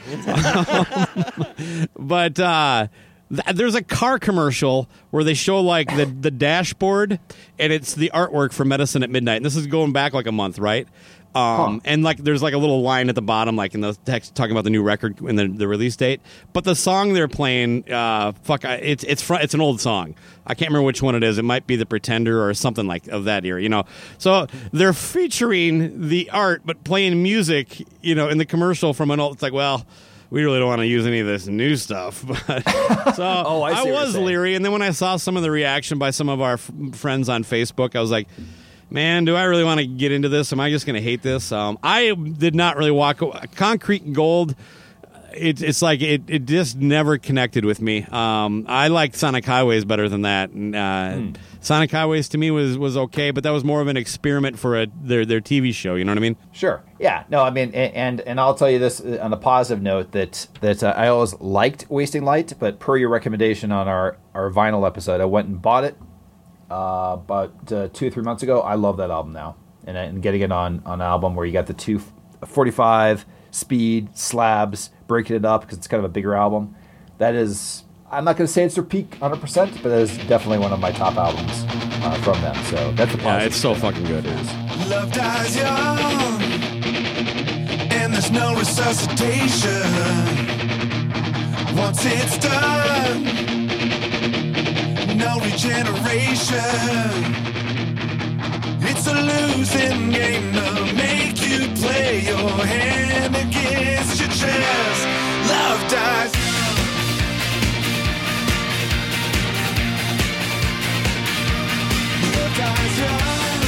[1.99, 2.87] but uh,
[3.29, 7.19] th- there's a car commercial where they show like the the dashboard,
[7.57, 9.37] and it's the artwork for Medicine at Midnight.
[9.37, 10.87] And this is going back like a month, right?
[11.35, 14.33] Um, And like, there's like a little line at the bottom, like in the text,
[14.33, 16.21] talking about the new record and the, the release date.
[16.53, 20.15] But the song they're playing, uh, fuck, I, it's it's fr- it's an old song.
[20.47, 21.37] I can't remember which one it is.
[21.37, 23.83] It might be the Pretender or something like of that era, you know.
[24.17, 29.19] So they're featuring the art, but playing music, you know, in the commercial from an
[29.19, 29.33] old.
[29.33, 29.85] It's like, well,
[30.29, 32.23] we really don't want to use any of this new stuff.
[32.47, 32.63] But
[33.15, 35.97] so Oh, I see was leery, and then when I saw some of the reaction
[35.97, 38.27] by some of our f- friends on Facebook, I was like.
[38.91, 40.51] Man, do I really want to get into this?
[40.51, 41.51] Am I just going to hate this?
[41.51, 43.21] Um, I did not really walk.
[43.55, 44.55] Concrete and Gold
[45.33, 48.03] it, it's like it, it just never connected with me.
[48.05, 50.49] Um, I liked Sonic Highways better than that.
[50.51, 51.31] And, uh, Hmm.
[51.61, 54.79] Sonic Highways to me was, was okay, but that was more of an experiment for
[54.81, 55.95] a, their their TV show.
[55.95, 56.37] You know what I mean?
[56.53, 56.81] Sure.
[56.99, 57.25] Yeah.
[57.29, 57.41] No.
[57.41, 60.81] I mean, and and I'll tell you this uh, on a positive note that that
[60.83, 65.19] uh, I always liked Wasting Light, but per your recommendation on our our vinyl episode,
[65.19, 65.97] I went and bought it
[66.71, 68.61] uh, about uh, two or three months ago.
[68.61, 71.51] I love that album now, and, and getting it on on an album where you
[71.51, 72.01] got the two
[72.45, 76.75] forty five speed slabs, breaking it up because it's kind of a bigger album.
[77.17, 77.83] That is.
[78.11, 80.79] I'm not going to say it's their peak 100%, but that is definitely one of
[80.79, 81.63] my top albums
[82.03, 82.55] uh, from them.
[82.65, 83.23] So that's a positive.
[83.23, 84.25] Yeah, it's so fucking good.
[84.25, 84.53] It is.
[84.89, 86.41] Love dies young,
[87.91, 89.83] and there's no resuscitation.
[91.77, 93.23] Once it's done,
[95.17, 97.48] no regeneration.
[99.01, 105.07] It's a losing game to make you play your hand against your chest.
[105.47, 106.33] Love dies.
[112.35, 113.63] Love dies young.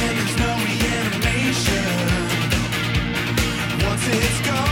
[0.00, 1.84] And there's no reanimation
[3.84, 4.69] Once it's gone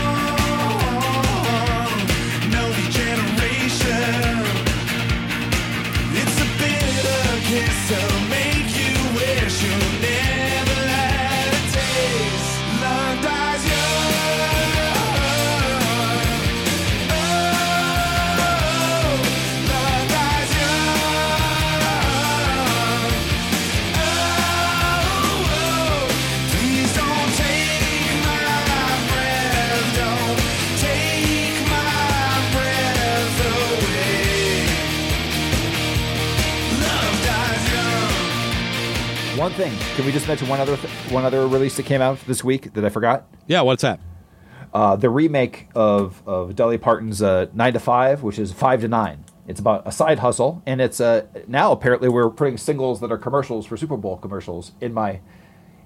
[39.49, 39.95] One thing.
[39.95, 42.71] Can we just mention one other th- one other release that came out this week
[42.73, 43.25] that I forgot?
[43.47, 43.99] Yeah, what's that?
[44.71, 48.87] Uh, the remake of of Dolly Parton's uh, Nine to Five, which is Five to
[48.87, 49.25] Nine.
[49.47, 53.17] It's about a side hustle, and it's uh, now apparently we're putting singles that are
[53.17, 55.19] commercials for Super Bowl commercials in my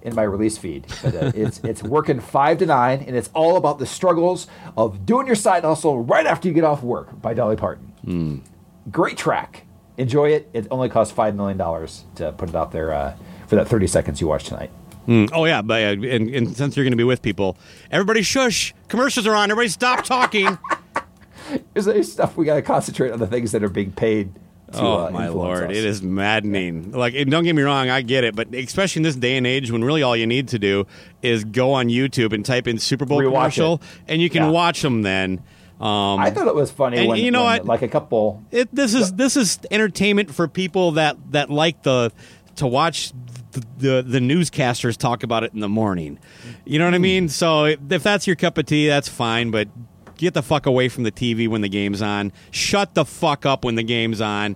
[0.02, 0.86] in my release feed.
[1.02, 4.46] But, uh, it's it's working five to nine, and it's all about the struggles
[4.76, 8.44] of doing your side hustle right after you get off work by Dolly Parton.
[8.92, 9.66] Great track.
[9.98, 10.50] Enjoy it.
[10.52, 13.16] It only costs five million dollars to put it out there uh,
[13.48, 14.72] for that thirty seconds you watch tonight.
[15.08, 17.58] Mm, oh yeah, but uh, and, and since you're going to be with people,
[17.92, 18.74] everybody shush.
[18.88, 19.52] Commercials are on.
[19.52, 20.58] Everybody stop talking.
[21.74, 24.34] There's there's stuff we got to concentrate on the things that are being paid.
[24.72, 25.78] To, oh uh, my lord, us.
[25.78, 26.94] it is maddening.
[26.94, 29.46] Like, and don't get me wrong, I get it, but especially in this day and
[29.46, 30.88] age, when really all you need to do
[31.22, 33.82] is go on YouTube and type in Super Bowl Rewatch commercial, it.
[34.08, 34.50] and you can Yeah.
[34.50, 35.04] watch them.
[35.04, 35.44] Then,
[35.80, 37.66] um, I thought it was funny And when you know when, what?
[37.68, 38.42] like a couple.
[38.50, 42.12] it, this is this is entertainment for people that that like the
[42.56, 43.14] to watch
[43.52, 46.20] the, the the newscasters talk about it in the morning.
[46.66, 47.04] You know what I hmm.
[47.04, 47.30] mean?
[47.30, 49.52] So if if that's your cup of tea, that's fine.
[49.52, 49.70] But
[50.18, 52.32] get the fuck away from the TV when the game's on.
[52.52, 54.56] Shut the fuck up when the game's on.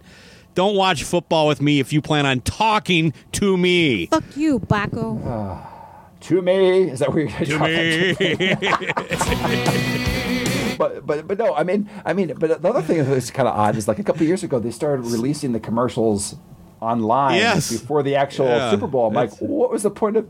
[0.55, 4.07] don't watch football with me if you plan on talking to me.
[4.07, 5.65] Fuck you, Blacko.
[6.19, 10.17] To me, is that where you're To drop that me.
[10.77, 13.55] but but but no, I mean I mean, but the other thing that's kind of
[13.55, 16.36] odd is like a couple of years ago they started releasing the commercials
[16.82, 17.72] online Yes.
[17.72, 19.08] before the actual Yeah, Super Bowl.
[19.08, 20.30] I'm like, what was the point of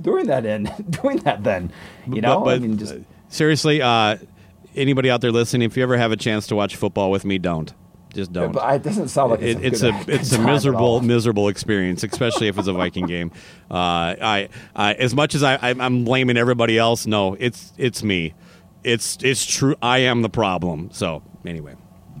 [0.00, 0.64] doing that in
[1.02, 1.72] doing that then?
[2.10, 4.16] You know, But- but, I mean, just uh, seriously, uh,
[4.74, 7.38] anybody out there listening, if you ever have a chance to watch football with me,
[7.38, 7.72] don't.
[8.12, 8.52] Just don't.
[8.52, 12.04] but it doesn't sound like It, it's, it's a good- it's a miserable miserable experience,
[12.04, 13.32] especially if it's a Viking game.
[13.68, 18.04] Uh, I, I as much as I, I I'm blaming everybody else, no, it's it's
[18.04, 18.34] me.
[18.84, 19.74] It's it's true.
[19.82, 20.90] I am the problem.
[20.92, 21.74] So anyway,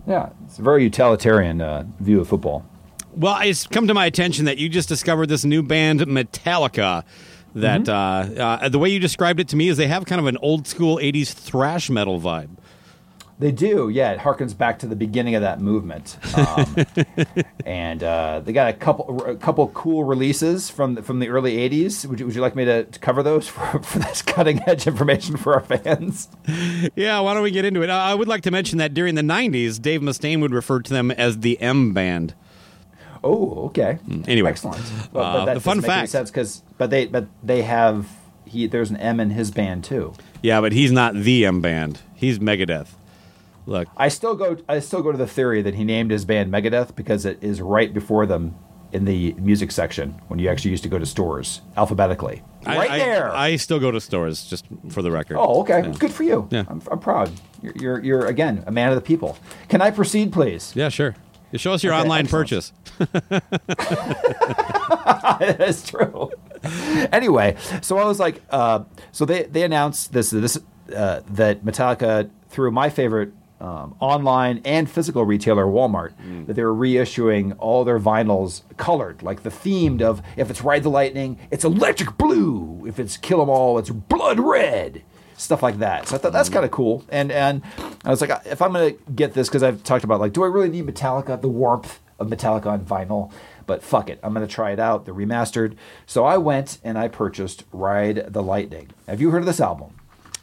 [0.04, 2.66] Yeah, it's a very utilitarian uh, view of football.
[3.16, 7.04] Well, it's come to my attention that you just discovered this new band, Metallica.
[7.56, 8.40] That Mm-hmm.
[8.40, 10.36] uh, uh, the way you described it to me is they have kind of an
[10.38, 12.50] old school '80s thrash metal vibe.
[13.38, 14.12] They do, yeah.
[14.12, 16.76] It harkens back to the beginning of that movement, um,
[17.66, 21.56] and uh, they got a couple, a couple cool releases from the, from the early
[21.56, 22.06] '80s.
[22.06, 24.86] Would you, would you like me to, to cover those for, for this cutting edge
[24.86, 26.28] information for our fans?
[26.96, 27.90] Yeah, why don't we get into it?
[27.90, 31.10] I would like to mention that during the '90s, Dave Mustaine would refer to them
[31.10, 32.34] as the M Band.
[33.24, 33.98] Oh, okay.
[34.28, 34.80] Anyway, excellent.
[35.14, 38.06] uh, the fun doesn't make fact- sense because, but they but they have
[38.44, 38.66] he.
[38.66, 40.12] There's an M in his band too.
[40.42, 42.00] Yeah, but he's not the M Band.
[42.14, 42.88] He's Megadeth.
[43.66, 44.58] Look, I still go.
[44.68, 47.62] I still go to the theory that he named his band Megadeth because it is
[47.62, 48.54] right before them
[48.92, 52.42] in the music section when you actually used to go to stores alphabetically.
[52.66, 53.34] I- right I, there.
[53.34, 55.36] I still go to stores, just for the record.
[55.38, 55.80] oh, okay.
[55.82, 55.94] Yeah.
[55.98, 56.46] Good for you.
[56.50, 56.64] Yeah.
[56.68, 57.32] I'm, I'm proud.
[57.62, 59.36] You're, you're, you're again a man of the people.
[59.68, 60.72] Can I proceed, please?
[60.76, 61.16] Yeah, sure.
[61.54, 62.50] You show us your Okay, online excellent.
[62.50, 62.72] purchase.
[65.38, 66.30] That's true.
[67.12, 70.58] anyway, so I was like, uh, so they they announced this this
[70.94, 76.46] uh, that Metallica through my favorite um, online and physical retailer Walmart Mm.
[76.48, 80.82] that they were reissuing all their vinyls colored, like the themed of if it's Ride
[80.82, 82.84] the Lightning, it's electric blue.
[82.88, 85.02] If it's Kill 'Em All, it's blood red.
[85.36, 86.08] Stuff like that.
[86.08, 86.52] So I thought that's Mm.
[86.54, 87.04] kind of cool.
[87.08, 87.62] And and
[88.04, 90.46] I was like, if I'm gonna get this, because I've talked about like, do I
[90.46, 91.40] really need Metallica?
[91.40, 93.30] The warmth of Metallica on vinyl.
[93.66, 95.04] But fuck it, I'm gonna try it out.
[95.06, 95.74] They're remastered.
[96.06, 98.88] So I went and I purchased Ride the Lightning.
[99.08, 99.94] Have you heard of this album?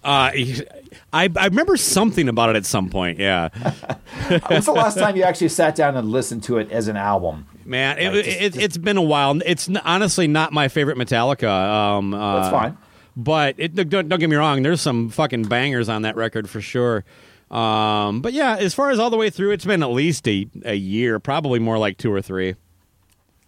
[0.04, 3.20] Uh, I, I remember something about it at some point.
[3.20, 3.50] Yeah,
[4.48, 7.46] When's the last time you actually sat down and listened to it as an album?
[7.66, 9.40] man, it, Like, it, it's been a while.
[9.46, 11.48] It's honestly not my favorite Metallica.
[11.50, 12.78] Um, uh, That's fine.
[13.16, 14.64] But it, don't, don't get me wrong.
[14.64, 17.04] There's some fucking bangers on that record for sure.
[17.50, 20.48] Um, but yeah, as far as all the way through, it's been at least a,
[20.64, 22.56] a year, probably more like two or three.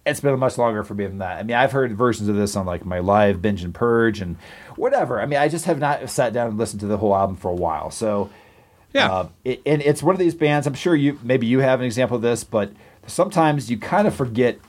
[0.06, 1.38] It's been much longer for me than that.
[1.38, 4.36] I mean, I've heard versions of this on like my live binge and purge and
[4.76, 5.22] whatever.
[5.22, 7.50] I mean, I just have not sat down and listened to the whole album for
[7.50, 7.90] a while.
[7.90, 8.30] So
[8.94, 9.10] Yeah.
[9.10, 10.68] Uh, it, and it's one of these bands.
[10.68, 12.74] I'm sure you maybe you have an example of this, but
[13.08, 14.60] sometimes you kind of forget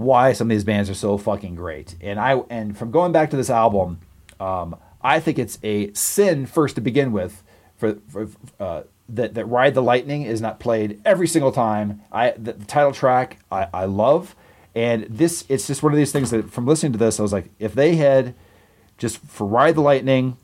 [0.00, 1.96] why some of these bands are so fucking great.
[2.00, 4.00] And I and from going back to this album,
[4.40, 7.42] um, I think it's a sin first to begin with
[7.76, 12.02] for, for uh, that that Ride the Lightning is not played every single time.
[12.10, 14.34] I the, the title track I, I love,
[14.74, 17.32] and this it's just one of these things that from listening to this I was
[17.32, 18.34] like, if they had
[18.96, 20.36] just for Ride the Lightning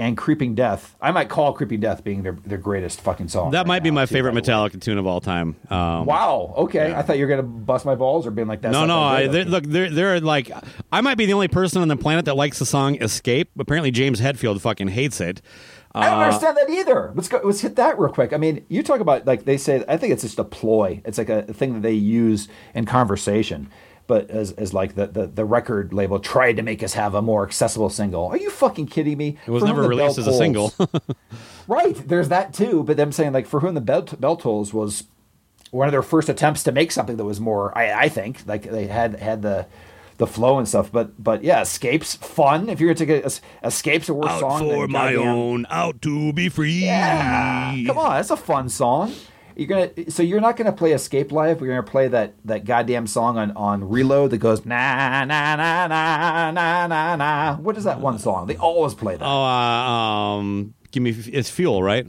[0.00, 0.96] and Creeping Death.
[1.00, 3.52] I might call Creeping Death being their, their greatest fucking song.
[3.52, 4.34] That right might be my too, favorite.
[4.34, 5.54] Metallica tune of all time.
[5.70, 6.54] Um, Wow.
[6.56, 6.90] Okay.
[6.90, 6.98] Yeah.
[6.98, 8.72] I thought you were gonna bust my balls or being like that.
[8.72, 8.98] no, no.
[9.00, 10.50] I, there- look, there are like,
[10.90, 13.90] I might be the only person on the planet that likes the song "Escape." Apparently,
[13.90, 15.42] James Hetfield fucking hates it.
[15.92, 17.12] I don't Uh, understand that either.
[17.16, 17.40] Let's go.
[17.44, 18.32] Let's hit that real quick.
[18.32, 19.84] I mean, you talk about like they say.
[19.88, 21.02] I think it's just a ploy.
[21.04, 23.68] It's like a, thing that they use in conversation.
[24.10, 27.22] But as, as like the, the, the record label tried to make us have a
[27.22, 28.26] more accessible single.
[28.26, 29.38] Are you fucking kidding me?
[29.46, 30.74] It was For never released as a single.
[31.68, 31.94] Right.
[31.94, 32.82] There's that too.
[32.82, 35.04] But them saying like for whom the bell, bell tolls was
[35.70, 37.76] one of their first attempts to make something that was more.
[37.78, 39.66] I, I think like they had had the
[40.16, 40.90] the flow and stuff.
[40.90, 42.68] But but yeah, escapes fun.
[42.68, 45.66] If you're gonna take a, es- escapes a worse out song for my goddamn- own,
[45.70, 46.84] out to be free.
[46.86, 49.12] Yeah, come on, that's a fun song.
[49.60, 51.60] You're gonna so you're not gonna play Escape Live.
[51.60, 55.86] We're gonna play that that goddamn song on on Reload that goes na na na
[55.86, 57.56] na na na na.
[57.56, 58.46] What is that one song?
[58.46, 59.22] They always play that.
[59.24, 59.90] Oh, uh,
[60.40, 62.06] um, give me it's fuel, right?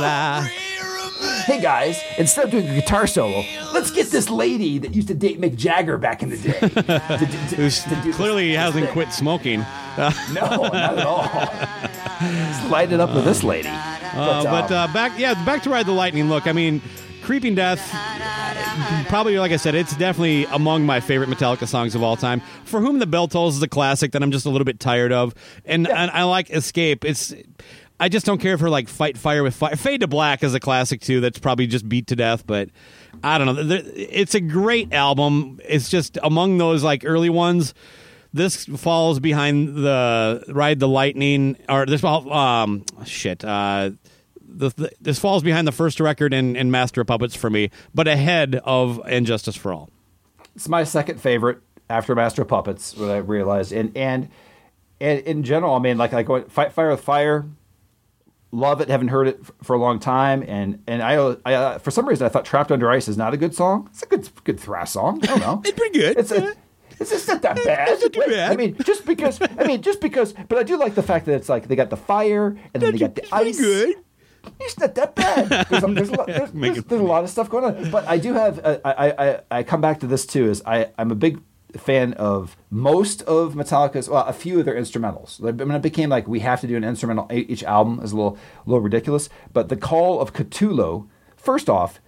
[0.00, 0.73] da,
[1.46, 5.14] Hey guys, instead of doing a guitar solo, let's get this lady that used to
[5.14, 6.58] date Mick Jagger back in the day.
[6.58, 8.92] to, to- to- Who's to clearly this hasn't thing.
[8.92, 9.60] quit smoking.
[9.98, 11.22] No, not at all.
[12.20, 13.68] Just light it up with this lady.
[13.68, 16.28] Uh, but um, uh, back, yeah, back to Ride the Lightning.
[16.28, 16.80] Look, I mean,
[17.22, 17.80] Creeping Death.
[19.08, 22.40] probably, like I said, it's definitely among my favorite Metallica songs of all time.
[22.64, 25.12] For Whom the Bell Tolls is a classic that I'm just a little bit tired
[25.12, 25.34] of,
[25.64, 27.04] and, and I like Escape.
[27.04, 27.34] It's
[28.00, 29.76] I just don't care for like Fight Fire with Fire.
[29.76, 31.20] Fade to Black is a classic too.
[31.20, 32.70] That's probably just beat to death, but
[33.22, 33.80] I don't know.
[33.94, 35.60] It's a great album.
[35.64, 37.72] It's just among those like early ones.
[38.32, 43.44] This falls behind the Ride the Lightning, or this um, shit.
[43.44, 43.92] Uh,
[44.40, 48.08] the, the, this falls behind the first record and Master of Puppets for me, but
[48.08, 49.88] ahead of And Justice for All.
[50.56, 52.96] It's my second favorite after Master of Puppets.
[52.96, 54.28] What I realized, and and
[55.00, 57.44] and in general, I mean, like like fight fire with fire.
[58.54, 58.88] Love it.
[58.88, 62.24] Haven't heard it for a long time, and and I, I uh, for some reason
[62.24, 63.88] I thought "Trapped Under Ice" is not a good song.
[63.90, 65.18] It's a good good thrash song.
[65.24, 65.62] I don't know.
[65.64, 66.16] It's pretty good.
[66.16, 66.54] It's a,
[67.00, 67.88] it's just not that bad.
[67.88, 68.52] It's not too bad.
[68.52, 69.40] I mean, just because.
[69.42, 70.34] I mean, just because.
[70.48, 72.92] But I do like the fact that it's like they got the fire and then
[72.92, 73.58] they got the ice.
[73.58, 73.96] good.
[74.60, 75.48] It's not that bad.
[75.68, 77.90] There's, there's, a lot, there's, there's, a lot of stuff going on.
[77.90, 78.60] But I do have.
[78.64, 80.48] uh, I, I, I, I come back to this too.
[80.48, 81.40] Is I I'm a big
[81.78, 84.08] fan of most of Metallica's.
[84.08, 85.42] Well, a few of their instrumentals.
[85.42, 88.16] I mean, it became like we have to do an instrumental each album is a
[88.16, 89.28] little a little ridiculous.
[89.52, 91.08] But the Call of Cthulhu.
[91.36, 92.00] First off,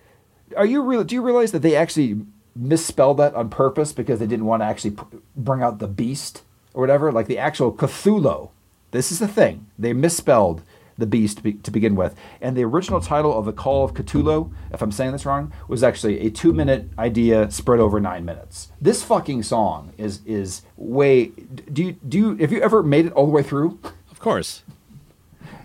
[0.57, 1.05] are you real?
[1.05, 2.21] Do you realize that they actually
[2.55, 4.97] misspelled that on purpose because they didn't want to actually
[5.37, 6.43] bring out the beast
[6.73, 7.13] or whatever?
[7.13, 8.51] Like the actual Cthulhu.
[8.93, 9.67] This is the thing.
[9.79, 10.63] They misspelled
[10.99, 12.15] the beast be- to begin with.
[12.41, 15.83] And the original title of the Call of Cthulhu, if I'm saying this wrong, was
[15.83, 18.73] actually a two minute idea spread over nine minutes.
[18.81, 21.27] This fucking song is is way.
[21.27, 23.79] Do you do you have you ever made it all the way through?
[24.11, 24.63] Of course.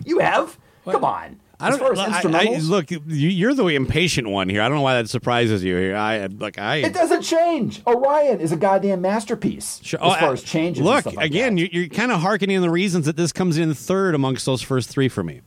[0.04, 0.58] You have.
[0.84, 1.40] Come on.
[1.62, 4.60] I don't as as I- I- look, you, you're the impatient one here.
[4.62, 5.96] I don't know why that surprises you here.
[5.96, 6.76] I like I.
[6.76, 7.82] it doesn't change.
[7.86, 10.00] Orion is a goddamn masterpiece Sure.
[10.02, 10.82] as Oh, far uh, as changes.
[10.82, 11.54] Look like again.
[11.54, 11.60] that.
[11.72, 14.88] You, you're kind of hearkening the reasons that this comes in third amongst those first
[14.90, 15.40] three for me.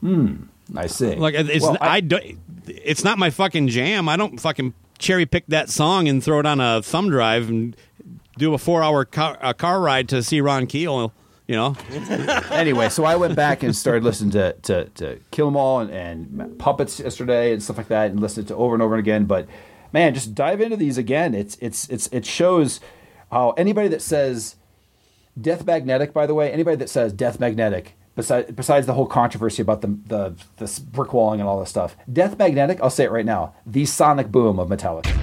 [0.00, 0.34] Hmm.
[0.74, 1.14] I see.
[1.14, 2.38] Like it's Well, I, don't.
[2.66, 4.08] It's not my fucking jam.
[4.08, 7.76] I don't fucking cherry pick that song and throw it on a thumb drive and
[8.38, 11.12] do a four hour car, a car ride to see Ron Keel.
[11.46, 11.76] You know,
[12.50, 15.90] anyway, so I went back and started listening to to, to Kill 'Em All and,
[15.90, 19.26] and Puppets yesterday and stuff like that, and listened to over and over and again.
[19.26, 19.46] But
[19.92, 21.34] man, just dive into these again.
[21.34, 22.80] It's it's it's it shows
[23.30, 24.56] how anybody that says
[25.40, 29.62] Death Magnetic, by the way, anybody that says Death Magnetic, besides besides the whole controversy
[29.62, 33.12] about the the this brick walling and all this stuff, Death Magnetic, I'll say it
[33.12, 35.16] right now, the sonic boom of Metallica.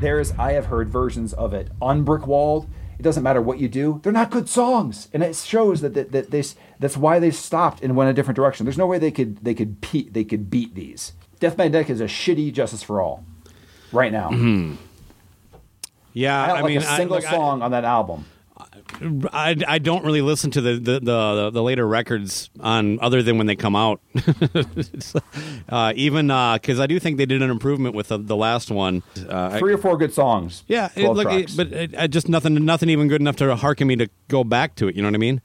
[0.00, 2.68] There's I have heard versions of it unbrick walled.
[3.00, 6.12] It doesn't matter what you do; they're not good songs, and it shows that that,
[6.12, 6.44] that they
[6.78, 8.66] that's why they stopped and went a different direction.
[8.66, 11.14] There's no way they could they could pe- they could beat these.
[11.38, 13.24] Death Magnetic is a shitty Justice for All,
[13.90, 14.28] right now.
[14.28, 14.74] Mm-hmm.
[16.12, 16.42] yeah.
[16.42, 18.26] I I, don't like mean, a single I, look, I- song on that album.
[19.32, 23.38] I, I don't really listen to the the, the, the later records on other than
[23.38, 24.00] when they come out.
[25.68, 29.02] Uh, even because I do think they did an improvement with the, the last one.
[29.28, 30.64] Uh, I- Three or four good songs.
[30.66, 33.54] yeah, it, 12 look, it, but it, I just nothing nothing even good enough to
[33.54, 34.96] hearken me to go back to it.
[34.96, 35.40] You know what I mean?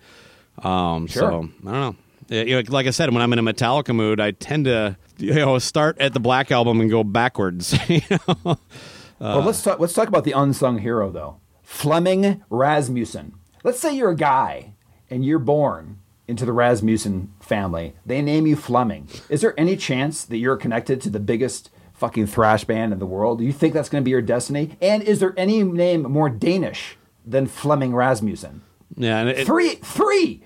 [0.64, 1.22] Um, Sure.
[1.22, 1.98] So I don't
[2.30, 2.44] know.
[2.44, 5.36] You know, like I said, when I'm in a Metallica mood, I tend to you
[5.36, 7.78] know start at the Black album and go backwards.
[7.90, 8.58] you know?
[9.20, 9.80] well, let's talk.
[9.80, 11.38] Let's talk about the unsung hero, though.
[11.66, 13.34] Flemming Rasmussen.
[13.64, 14.76] Let's say you're a guy
[15.10, 15.98] and you're born
[16.28, 17.96] into the Rasmussen family.
[18.06, 19.10] They name you Flemming.
[19.30, 23.06] Is there any chance that you're connected to the biggest fucking thrash band in the
[23.06, 23.40] world?
[23.40, 24.78] Do you think that's going to be your destiny?
[24.82, 28.62] And is there any name more Danish than Flemming Rasmussen?
[28.96, 30.44] Yeah, and it, Three, three.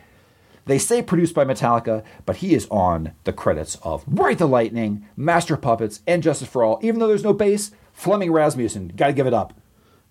[0.65, 5.05] They say produced by Metallica, but he is on the credits of Ride the Lightning,
[5.17, 6.79] Master Puppets, and Justice for All.
[6.81, 9.53] Even though there's no bass, Flemming Rasmussen, got to give it up.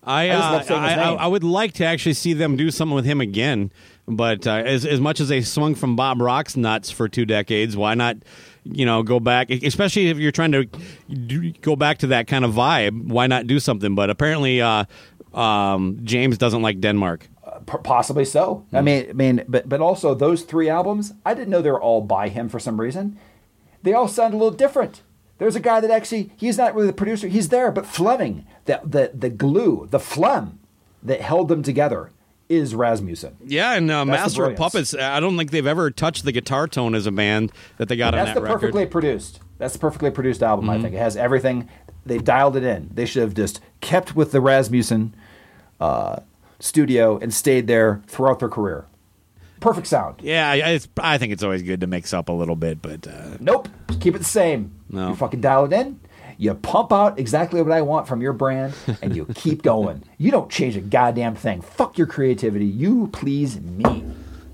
[0.08, 1.18] I, I just uh, love saying I, I, name.
[1.20, 3.70] I would like to actually see them do something with him again.
[4.06, 7.76] But uh, as as much as they swung from Bob Rock's nuts for two decades,
[7.76, 8.16] why not?
[8.64, 10.64] You know, go back, especially if you're trying to
[11.10, 13.08] do, go back to that kind of vibe.
[13.08, 13.94] Why not do something?
[13.94, 14.84] But apparently, uh,
[15.34, 17.28] um, James doesn't like Denmark.
[17.66, 18.64] P- possibly so.
[18.72, 21.80] I mean, I mean, but but also those three albums, I didn't know they were
[21.80, 23.18] all by him for some reason.
[23.82, 25.02] They all sound a little different.
[25.38, 27.28] There's a guy that actually he's not really the producer.
[27.28, 30.58] He's there, but Flemming, the the the glue, the phlegm
[31.02, 32.10] that held them together
[32.48, 33.36] is Rasmussen.
[33.44, 34.56] Yeah, and uh, Master of.
[34.56, 34.94] Puppets.
[34.94, 38.14] I don't think they've ever touched the guitar tone as a band that they got
[38.14, 38.60] on That's that the record.
[38.60, 39.40] perfectly produced.
[39.58, 40.66] That's the perfectly produced album.
[40.66, 40.78] Mm-hmm.
[40.78, 41.68] I think it has everything.
[42.06, 42.90] They dialed it in.
[42.92, 45.14] They should have just kept with the Rasmussen
[45.78, 46.20] uh,
[46.58, 48.86] studio and stayed there throughout their career.
[49.60, 50.20] Perfect sound.
[50.22, 53.06] Yeah, I, it's, I think it's always good to mix up a little bit, but
[53.06, 53.68] uh, Nope.
[53.88, 54.72] Just keep it the same.
[54.88, 55.10] No.
[55.10, 56.00] You fucking dial it in.
[56.40, 60.04] You pump out exactly what I want from your brand, and you keep going.
[60.18, 61.62] You don't change a goddamn thing.
[61.62, 62.66] Fuck your creativity.
[62.66, 64.04] You please me.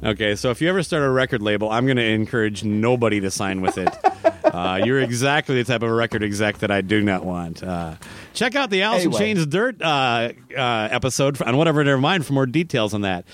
[0.03, 3.31] Okay, so if you ever start a record label, I'm going to encourage nobody to
[3.31, 3.89] sign with it.
[4.55, 7.63] uh, you're exactly the type of record exec that I do not want.
[7.63, 7.97] Uh,
[8.33, 9.19] check out the Alice Anyway.
[9.19, 11.83] Chains Dirt uh, uh, episode on whatever.
[11.83, 13.25] Never mind for more details on that.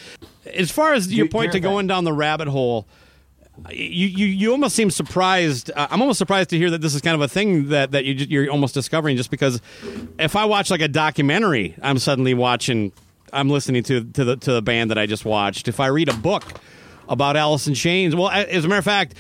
[0.55, 2.89] As far as your You- point to going down the rabbit hole,
[3.71, 5.71] you, you, you almost seem surprised.
[5.77, 8.05] Uh, I'm almost surprised to hear that this is kind of a thing that, that
[8.07, 9.61] you you're almost discovering just because
[10.19, 12.91] if I watch like a documentary, I'm suddenly watching,
[13.35, 15.69] I'm listening to, to, the, to the band that I just watched.
[15.69, 16.45] If I read a book
[17.07, 19.15] about Alice in Chains, well, as a matter of fact,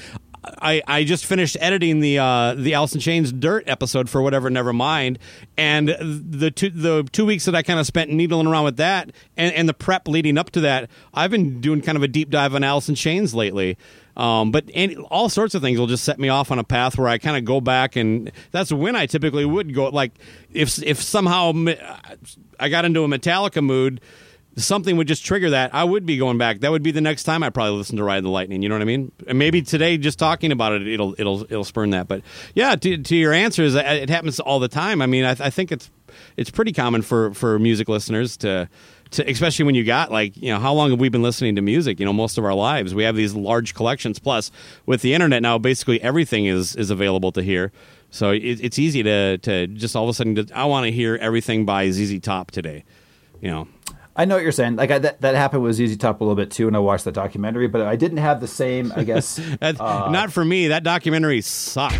[0.44, 4.48] I, I just finished editing the uh, the Alice in Chains Dirt episode for whatever,
[4.48, 5.18] never mind,
[5.56, 9.10] and the two the two weeks that I kind of spent needling around with that,
[9.36, 12.30] and, and the prep leading up to that, I've been doing kind of a deep
[12.30, 13.76] dive on Alice in Chains lately.
[14.16, 16.98] Um, but any, all sorts of things will just set me off on a path
[16.98, 19.88] where I kind of go back, and that's when I typically would go.
[19.88, 20.12] Like
[20.52, 21.52] if if somehow
[22.58, 24.00] I got into a Metallica mood,
[24.56, 25.74] something would just trigger that.
[25.74, 26.60] I would be going back.
[26.60, 28.62] That would be the next time I probably listen to Ride the Lightning.
[28.62, 29.12] You know what I mean?
[29.26, 32.08] And maybe today, just talking about it, it'll it'll it'll spurn that.
[32.08, 32.22] But
[32.54, 35.02] yeah, to, to your answers, it it happens all the time.
[35.02, 35.90] I mean, I, I think it's
[36.36, 38.68] it's pretty common for for music listeners to.
[39.14, 41.62] To, especially when you got like you know how long have we been listening to
[41.62, 44.52] music you know most of our lives we have these large collections plus
[44.86, 47.72] with the internet now basically everything is is available to hear
[48.10, 50.92] so it, it's easy to to just all of a sudden just, I want to
[50.92, 52.84] hear everything by ZZ Top today
[53.40, 53.66] you know
[54.20, 54.76] I know what you're saying.
[54.76, 57.04] Like I, that, that happened with ZZ Top a little bit too, when I watched
[57.06, 57.68] that documentary.
[57.68, 58.92] But I didn't have the same.
[58.94, 59.40] I guess.
[59.60, 60.68] That, uh, not for me.
[60.68, 61.96] That documentary sucked.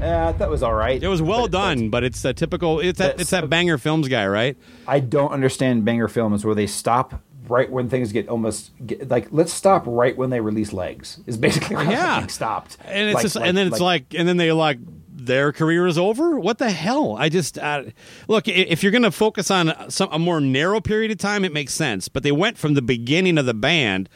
[0.00, 1.02] Yeah, that was all right.
[1.02, 2.80] It was well But- done, but it's a typical.
[2.80, 3.20] It's that.
[3.20, 4.56] It's that banger films guy, right?
[4.88, 9.28] I don't understand banger films where they stop right when things get almost get, like
[9.30, 12.26] let's stop right when they release legs is basically how Yeah.
[12.28, 14.78] stopped And it's Like- just, like- and then it's like, and then they like
[15.14, 16.38] their career is over.
[16.38, 17.16] What the hell?
[17.16, 17.84] I just uh,
[18.26, 18.48] look.
[18.48, 21.72] If you're going to focus on some a more narrow period of time, it makes
[21.72, 22.08] sense.
[22.08, 24.08] But they went from the beginning of the band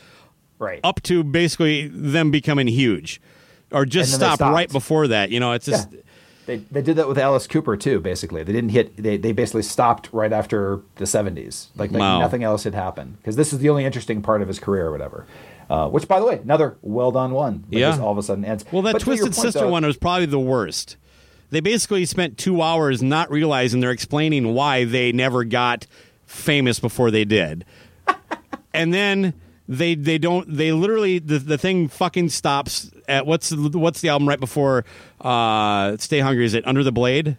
[0.59, 3.20] right up to basically them becoming huge,
[3.70, 5.30] or just And then they stop right before that.
[5.30, 5.76] You know, it's yeah.
[5.76, 5.88] just.
[6.46, 9.62] they, they did that with Alice Cooper too basically they didn't hit they, they basically
[9.62, 12.20] stopped right after the 70s like, like Wow.
[12.20, 14.90] nothing else had happened because this is the only interesting part of his career or
[14.90, 15.26] whatever
[15.70, 17.98] uh, which by the way another well done one Yeah.
[18.00, 20.26] all of a sudden ends Well, that But Twisted point, Sister though- one was probably
[20.26, 20.96] the worst.
[21.50, 25.86] They basically spent two hours not realizing they're explaining why they never got
[26.26, 27.64] famous before they did,
[28.74, 29.32] and then
[29.66, 34.08] they they don't they literally the the thing fucking stops at what's the- what's the
[34.10, 34.84] album right before
[35.22, 36.44] uh, Stay Hungry?
[36.44, 37.36] Is it Under the Blade?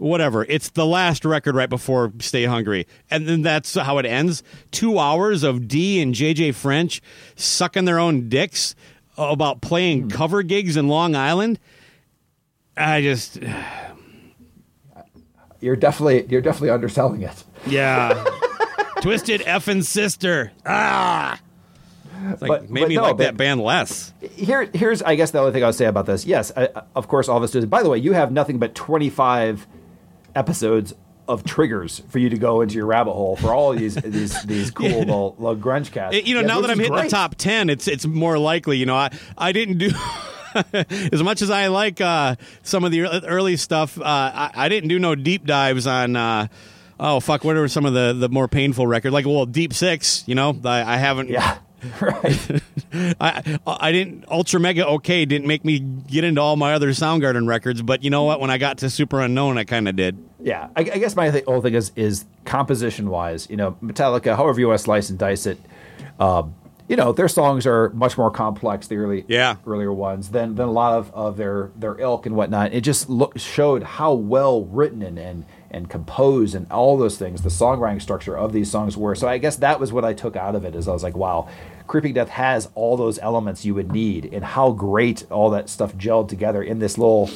[0.00, 0.44] Whatever.
[0.48, 2.86] It's the last record right before Stay Hungry.
[3.10, 4.42] And then that's how it ends.
[4.70, 7.02] Two hours of Dee and JJ French
[7.36, 8.74] sucking their own dicks
[9.18, 11.58] about playing cover gigs in Long Island.
[12.78, 13.38] I just,
[15.60, 18.24] you're definitely you're definitely underselling it yeah.
[19.02, 20.52] Twisted effing sister.
[20.64, 21.38] Ah.
[22.30, 24.12] It's like, But- made but me no, like that band less.
[24.20, 26.26] Here, here's I guess the only thing I'll say about this.
[26.26, 27.64] Yes, I, of course, all of us do.
[27.66, 29.66] By the way, you have nothing but 25
[30.34, 30.94] episodes
[31.28, 34.70] of triggers for you to go into your rabbit hole for all these these these
[34.70, 36.16] cool little, little grunge cats.
[36.16, 38.78] It- you know, Yeah, now that I'm hitting the top ten, it's it's more likely.
[38.78, 39.90] You know, I I didn't do
[41.12, 43.98] as much as I like uh, some of the early stuff.
[43.98, 46.16] Uh, I, I didn't do no deep dives on.
[46.16, 46.48] Uh,
[46.98, 47.44] oh fuck!
[47.44, 49.12] What are some of the the more painful records?
[49.12, 50.24] Like well, Deep Six.
[50.26, 51.28] You know, I, I haven't.
[51.28, 51.58] Yeah,
[52.00, 52.62] right.
[53.20, 57.46] I I didn't Ultra Mega OK didn't make me get into all my other Soundgarden
[57.48, 58.40] records, but you know what?
[58.40, 60.18] When I got to Super Unknown, I kind of did.
[60.42, 63.48] Yeah, I, I guess my th- whole thing is is composition wise.
[63.50, 65.58] You know, Metallica, however you want to slice and dice it,
[66.18, 66.54] um,
[66.88, 69.56] you know, their songs are much more complex, the early Yeah.
[69.66, 72.72] earlier ones, than than a lot of, of their their ilk and whatnot.
[72.74, 77.42] It just look, showed how well written and, and and composed and all those things,
[77.42, 79.14] the songwriting structure of these songs were.
[79.14, 80.74] So I guess that was what I took out of it.
[80.74, 81.48] Is I was like, wow,
[81.86, 85.94] Creeping Death has all those elements you would need, and how great all that stuff
[85.96, 87.30] gelled together in this little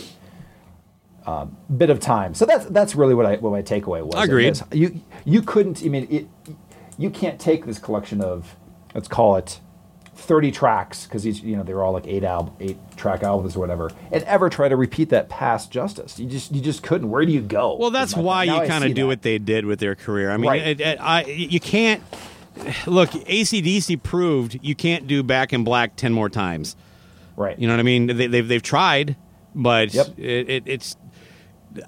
[1.26, 2.34] um, bit of time.
[2.34, 4.22] So that's that's really what I what my takeaway was.
[4.24, 4.46] Agreed.
[4.48, 5.82] It was- You you couldn't.
[5.84, 6.26] I mean, it.
[6.98, 8.54] You can't take this collection of
[8.94, 9.58] let's call it
[10.16, 13.56] thirty tracks because each you know they were all like eight album eight track albums
[13.56, 16.18] or whatever, and ever try to repeat that past justice.
[16.18, 17.10] You just you just couldn't.
[17.10, 17.76] Where do you go?
[17.76, 19.06] Well, that's why you kind of do that.
[19.08, 20.30] what they did with their career.
[20.30, 20.62] I mean, Right.
[20.62, 22.02] it, it, I, you can't
[22.86, 23.10] look.
[23.10, 26.76] ACDC proved you can't do Back in Black ten more times.
[27.36, 27.58] Right.
[27.58, 28.06] You know what I mean?
[28.06, 29.16] They, they've they've tried,
[29.54, 30.18] but Yep.
[30.18, 30.96] it, it, it's.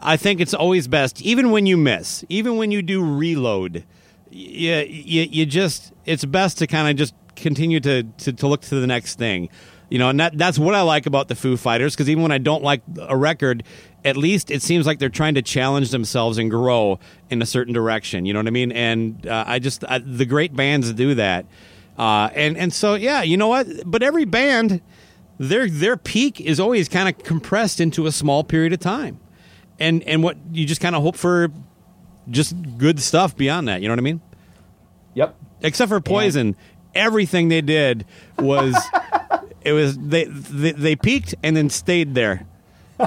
[0.02, 3.84] I think it's always best, even when you miss, even when you do reload.
[4.28, 8.62] You, you, you just it's best to kind of just continue to, to to look
[8.62, 9.48] to the next thing.
[9.88, 12.32] You know, and that, that's what I like about the Foo Fighters because even when
[12.32, 13.62] I don't like a record,
[14.04, 16.98] at least it seems like they're trying to challenge themselves and grow
[17.30, 18.26] in a certain direction.
[18.26, 18.72] You know what I mean?
[18.72, 21.46] And uh, I just I, the great bands do that,
[21.96, 23.68] uh, and and so yeah, you know what?
[23.84, 24.80] But every band
[25.38, 29.20] their their peak is always kind of compressed into a small period of time,
[29.78, 31.48] and and what you just kind of hope for,
[32.30, 33.82] just good stuff beyond that.
[33.82, 34.20] You know what I mean?
[35.14, 35.36] Yep.
[35.62, 36.56] Except for Poison,
[36.96, 38.04] everything they did
[38.38, 38.74] was
[39.62, 42.46] it was they, they they peaked and then stayed there.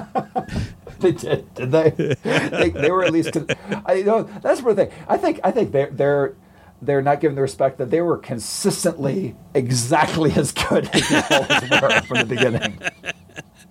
[0.99, 1.91] They did, did they?
[2.23, 2.69] they?
[2.71, 3.37] They were at least.
[3.85, 4.91] I you know that's the thing.
[5.07, 6.35] I think I think they're they're
[6.81, 11.69] they're not given the respect that they were consistently exactly as good as they always
[11.81, 12.79] were from the beginning.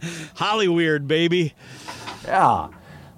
[0.37, 1.55] Hollyweird, baby.
[2.25, 2.69] Yeah.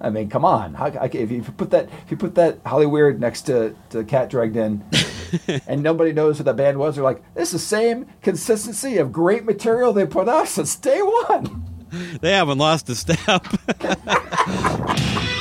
[0.01, 0.73] I mean, come on.
[0.73, 4.29] How, I- if you put that, if you put that Hollyweird next to, to Cat
[4.29, 4.83] Dragged In,
[5.67, 9.11] and nobody knows who that band was, they're like, "This is the same consistency of
[9.11, 11.65] great material they put out since day one."
[12.21, 13.45] They haven't lost a step.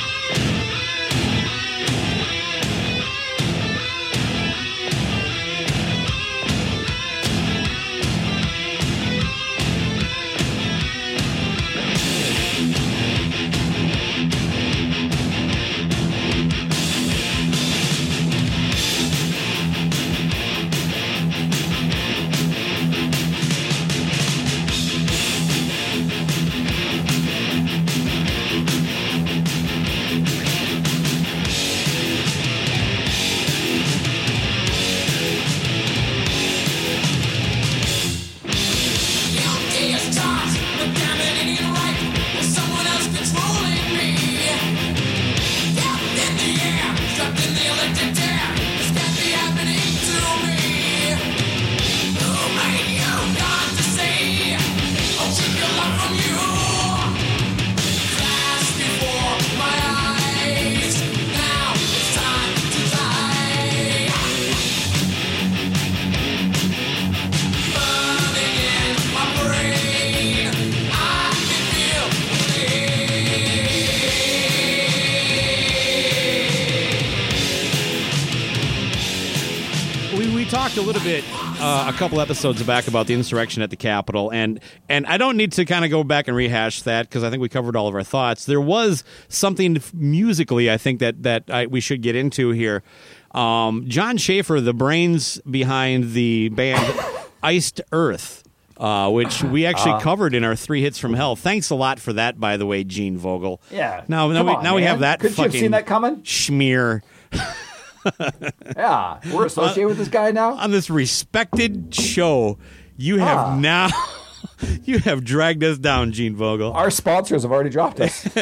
[82.10, 84.58] couple episodes back about the insurrection at the Capitol, and
[84.88, 87.40] and I don't need to kind of go back and rehash that because I think
[87.40, 88.46] we covered all of our thoughts.
[88.46, 92.82] There was something musically I think that that I, we should get into here.
[93.30, 96.98] Um, Jon Schaffer, the brains behind the band
[97.44, 98.42] Iced Earth.
[98.76, 101.36] Uh, which we actually covered in our three hits from hell.
[101.36, 103.60] Thanks a lot for that, by the way, Gene Vogel.
[103.70, 104.04] Yeah.
[104.08, 105.20] Now, now we on, now we have that.
[105.20, 106.22] Couldn't you have seen that coming?
[106.22, 107.02] Schmear.
[108.76, 110.54] Yeah, we're associated with this guy now.
[110.54, 112.58] on this respected show,
[112.96, 113.58] you have Ah.
[113.58, 113.88] now
[114.84, 116.72] you have dragged us down, Gene Vogel.
[116.72, 118.26] Our sponsors have already dropped us.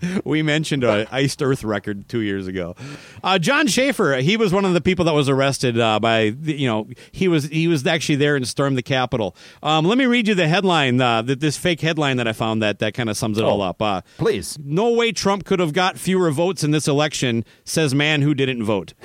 [0.24, 2.76] We mentioned a Iced Earth record two years ago.
[3.22, 6.54] Uh, Jon Schaffer, he was one of the people that was arrested uh, by the-
[6.54, 9.34] you know he was he was actually there and stormed the Capitol.
[9.62, 12.62] Um, let me read you the headline, uh, that this fake headline that I found
[12.62, 13.80] that that kind of sums it all up.
[13.82, 14.58] Uh, Please.
[14.62, 18.62] no way Trump could have got fewer votes in this election, says man who didn't
[18.64, 18.94] vote.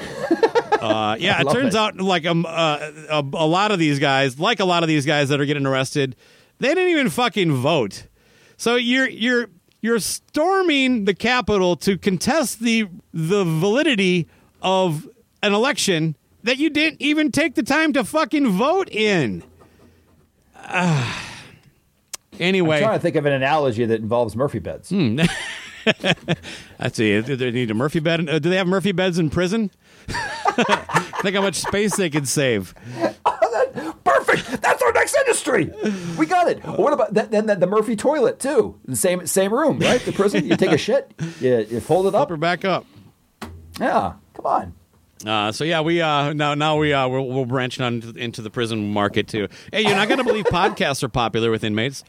[0.84, 1.78] Uh, yeah, it turns it.
[1.78, 2.78] out like um, uh,
[3.10, 5.66] a, a lot of these guys, like a lot of these guys that are getting
[5.66, 6.14] arrested,
[6.60, 8.08] they didn't even fucking vote.
[8.58, 9.48] So you're you're
[9.84, 14.28] you're storming the Capitol to contest the the validity
[14.62, 15.08] of
[15.44, 19.44] an election that you didn't even take the time to fucking vote in.
[20.66, 21.30] Ah.
[22.40, 24.90] anyway, I'm trying to think of an analogy that involves Murphy beds.
[26.80, 27.22] let's see.
[27.22, 28.30] Do they need a Murphy bed?
[28.30, 29.72] Uh, do they have Murphy beds in prison?
[30.08, 32.74] Think how much space they could save.
[34.04, 34.62] Perfect.
[34.62, 35.72] That's our next industry.
[36.18, 36.64] We got it.
[36.64, 38.80] What about that, then the, the Murphy toilet too?
[38.86, 40.00] The same same room, right?
[40.02, 40.46] The prison.
[40.46, 41.12] You take a shit.
[41.40, 42.30] You, you fold it up.
[42.30, 42.86] Or back up.
[43.80, 44.14] Yeah.
[44.36, 44.74] Come on.
[45.26, 48.42] Uh, so yeah, we uh, now now we uh, we're, we're branching on into- into
[48.42, 49.48] the prison market too.
[49.72, 52.04] Hey, you're not gonna believe podcasts are popular with inmates.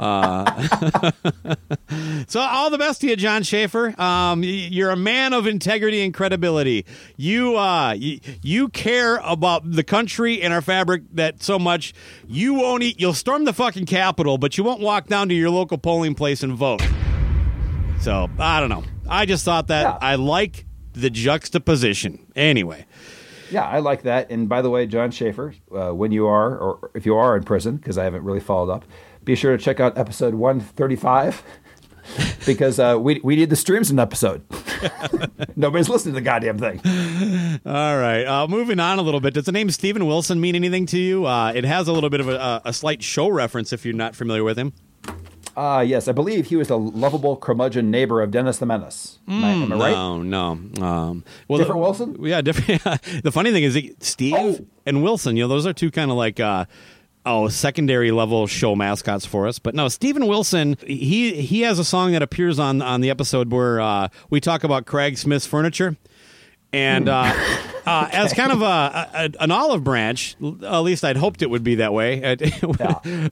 [0.00, 0.62] Uh,
[2.26, 4.00] so all the best to you, Jon Schaffer.
[4.00, 6.86] Um, you're a man of integrity and credibility.
[7.18, 11.92] You uh, you, you care about the country and our fabric that so much.
[12.26, 12.98] You won't eat.
[12.98, 16.42] You'll storm the fucking Capitol, but you won't walk down to your local polling place
[16.42, 16.82] and vote.
[18.00, 18.84] So I don't know.
[19.08, 19.98] I just thought that Yeah.
[20.00, 22.26] I like the juxtaposition.
[22.34, 22.86] Anyway.
[23.50, 24.30] Yeah, I like that.
[24.30, 27.42] And by the way, Jon Schaffer, uh, when you are, or if you are in
[27.42, 28.84] prison, because I haven't really followed up,
[29.24, 31.42] be sure to check out episode 135
[32.46, 34.42] because uh, we, we need the streams in episode.
[35.56, 36.80] Nobody's listening to the goddamn thing.
[37.66, 38.24] All right.
[38.24, 39.34] Uh, moving on a little bit.
[39.34, 41.26] Does the name Steven Wilson mean anything to you?
[41.26, 44.16] Uh, it has a little bit of a, a slight show reference if you're not
[44.16, 44.72] familiar with him.
[45.56, 49.18] Uh, yes, I believe he was the lovable curmudgeon neighbor of Dennis the Menace.
[49.28, 49.90] Am I, am I right?
[49.92, 50.50] No, no.
[50.82, 52.16] Um, well, Different the- Wilson?
[52.24, 52.82] Yeah, different.
[53.24, 54.64] the funny thing is, Steve Oh.
[54.86, 55.36] and Wilson.
[55.36, 56.64] You know, those are two kind of like uh,
[57.26, 59.58] oh secondary level show mascots for us.
[59.58, 63.50] But no, Steven Wilson he he has a song that appears on on the episode
[63.52, 65.96] where uh, we talk about Craig Smith's furniture.
[66.72, 67.32] And uh,
[67.84, 71.64] uh, as kind of a, a an olive branch, at least I'd hoped it would
[71.64, 72.22] be that way.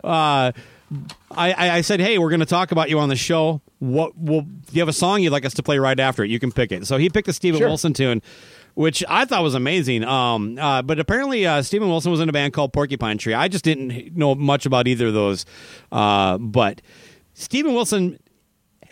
[0.05, 0.53] uh,
[1.30, 3.61] I, I said, "Hey, we're going to talk about you on the show.
[3.78, 6.30] What will do you have a song you'd like us to play right after it?
[6.30, 7.68] You can pick it." So he picked a Steven Sure.
[7.68, 8.22] Wilson tune,
[8.79, 10.05] which I thought was amazing.
[10.05, 13.35] Um, uh, but apparently, uh, Steven Wilson was in a band called Porcupine Tree.
[13.35, 15.45] I just didn't know much about either of those.
[15.91, 16.81] Uh, but
[17.35, 18.20] Steven Wilson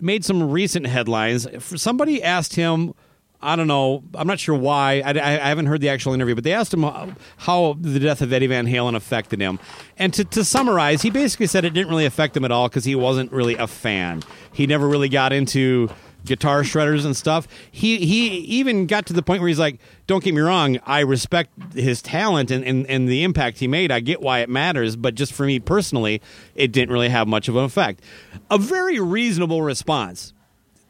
[0.00, 1.46] made some recent headlines.
[1.80, 2.94] Somebody asked him.
[3.40, 4.02] I don't know.
[4.16, 5.02] I'm not sure why.
[5.04, 8.22] I, I, haven't heard the actual interview, but they asked him how, how the death
[8.22, 9.60] of Eddie Van Halen affected him.
[9.98, 12.84] And to, to summarize, he basically said it didn't really affect him at all because
[12.84, 14.24] he wasn't really a fan.
[14.52, 15.90] He never really got into
[16.26, 17.48] guitar shredders and stuff.
[17.70, 21.00] He he even got to the point where he's like, "Don't get me wrong, I
[21.00, 23.90] respect his talent and, and, and the impact he made.
[23.90, 26.20] I get why it matters, but just for me personally,
[26.54, 28.02] it didn't really have much of an effect."
[28.50, 30.32] A very reasonable response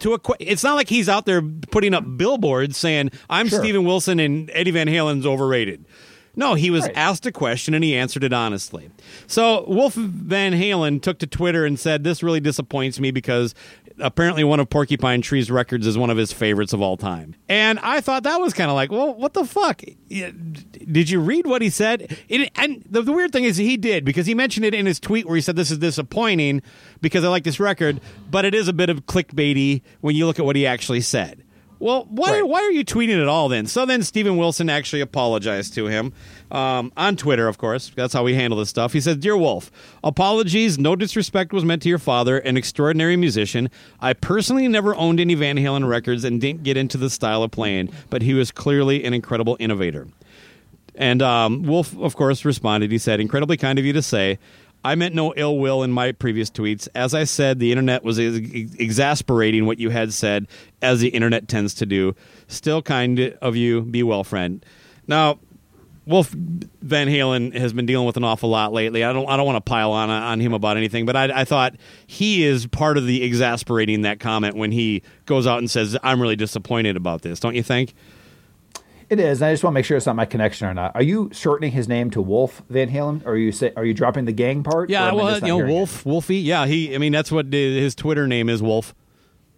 [0.00, 3.60] to a it's not like he's out there putting up billboards saying I'm Sure.
[3.60, 5.84] Steven Wilson and Eddie Van Halen's overrated.
[6.38, 6.92] No, he was Right.
[6.94, 8.90] asked a question and he answered it honestly.
[9.26, 13.54] So Wolf Van Halen took to Twitter and said, "This really disappoints me because
[13.98, 17.78] apparently one of Porcupine Tree's records is one of his favorites of all time." And
[17.80, 19.82] I thought that was kind of like, "Well, what the fuck?
[20.08, 24.04] Did you read what he said?" It, and the, the weird thing is he did
[24.04, 26.62] because he mentioned it in his tweet where he said, "This is disappointing
[27.00, 30.38] because I like this record, but it is a bit of clickbaity when you look
[30.38, 31.42] at what he actually said."
[31.78, 32.48] Well, why, Right.
[32.48, 33.66] why are you tweeting at all then?
[33.66, 36.12] So then Steven Wilson actually apologized to him
[36.50, 37.90] um, on Twitter, of course.
[37.94, 38.94] That's how we handle this stuff.
[38.94, 39.70] He said, Dear Wolf,
[40.02, 40.78] apologies.
[40.78, 43.68] No disrespect was meant to your father, an extraordinary musician.
[44.00, 47.50] I personally never owned any Van Halen records and didn't get into the style of
[47.50, 50.06] playing, but he was clearly an incredible innovator.
[50.94, 52.90] And um, Wolf, of course, responded.
[52.90, 54.38] He said, Incredibly kind of you to say.
[54.86, 56.86] I meant no ill will in my previous tweets.
[56.94, 60.46] As I said, the internet was ex- exasperating what you had said,
[60.80, 62.14] as the internet tends to do.
[62.46, 63.82] Still kind of you.
[63.82, 64.64] Be well, friend.
[65.08, 65.40] Now,
[66.06, 69.02] Wolf Van Halen has been dealing with an awful lot lately.
[69.02, 71.44] I don't I don't want to pile on on him about anything, but I, I
[71.44, 71.74] thought
[72.06, 76.22] he is part of the exasperating that comment when he goes out and says, "I'm
[76.22, 77.92] really disappointed about this." Don't you think?
[79.08, 79.40] It is.
[79.40, 80.92] and I just want to make sure it's not my connection or not.
[80.96, 83.24] Are you shortening his name to Wolf Van Halen?
[83.24, 84.90] Or are you say, are you dropping the gang part?
[84.90, 85.74] Yeah, I well, you know, hearing it?
[85.74, 86.38] Wolf, Wolfie.
[86.38, 86.94] Yeah, he.
[86.94, 88.94] I mean, that's what his Twitter name is, Wolf.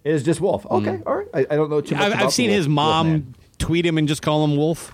[0.03, 0.65] It is just Wolf.
[0.69, 1.27] Okay, all right.
[1.33, 2.13] I, I don't know too much.
[2.13, 4.93] I've, I've seen his Wolf- Wolf mom tweet him and just call him Wolf.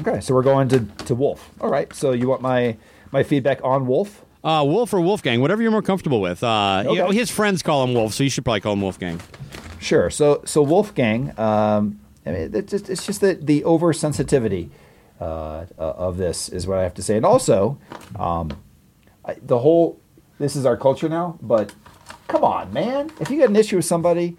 [0.00, 1.50] Okay, so we're going to, to Wolf.
[1.60, 1.92] All right.
[1.94, 2.76] So you want my
[3.10, 4.22] my feedback on Wolf?
[4.44, 6.44] Uh, Wolf or Wolfgang, whatever you're more comfortable with.
[6.44, 6.98] Uh, you Okay.
[7.00, 9.20] know, his friends call him Wolf, so you should probably call him Wolfgang.
[9.80, 10.10] Sure.
[10.10, 14.70] So so Wolfgang, um, I mean, it's just, it's just the the oversensitivity
[15.20, 17.78] uh, uh, of this is what I have to say, and also
[18.18, 18.50] um,
[19.24, 20.00] I, the whole.
[20.38, 21.74] This is our culture now, but
[22.28, 23.10] come on, man!
[23.20, 24.36] If you got an issue with somebody,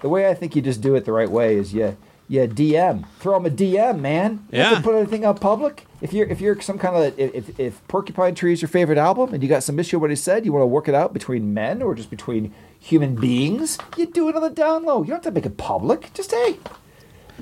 [0.00, 1.96] the way I think you just do it the right way is you
[2.28, 4.46] you DM, throw them a DM, man.
[4.50, 4.80] You Yeah.
[4.80, 5.86] put anything out public.
[6.00, 8.96] If you're if you're some kind of if, if if Porcupine Tree is your favorite
[8.96, 10.94] album and you got some issue with what he said, you want to work it
[10.94, 15.02] out between men or just between human beings, you do it on the down low.
[15.02, 16.14] You don't have to make it public.
[16.14, 16.56] Just hey.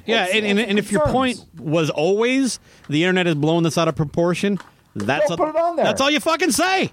[0.07, 3.89] Yeah, and, and, and if your point was always the internet is blowing this out
[3.89, 4.59] of proportion,
[4.95, 5.85] that's Don't put it on there.
[5.85, 6.91] That's all you fucking say,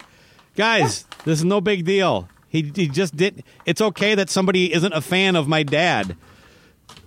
[0.55, 1.05] guys.
[1.26, 2.30] This is no big deal.
[2.49, 3.43] He, he just did.
[3.66, 6.16] It's okay that somebody isn't a fan of my dad.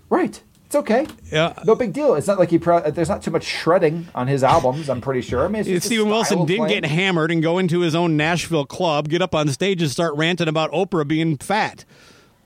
[0.09, 0.43] Right.
[0.67, 1.09] It's okay.
[1.33, 1.55] Yeah.
[1.65, 2.15] No big deal.
[2.15, 2.59] It's not like he.
[2.59, 4.89] Pro- there's not too much shredding on his albums.
[4.89, 5.45] I'm pretty sure.
[5.45, 8.67] I mean, it's just Steven Wilson didn't get hammered and go into his own Nashville
[8.67, 11.85] club, get up on stage and start ranting about Oprah being fat.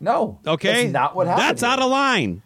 [0.01, 0.39] No.
[0.47, 1.49] Okay, That's not what happened.
[1.49, 2.43] That's out of line.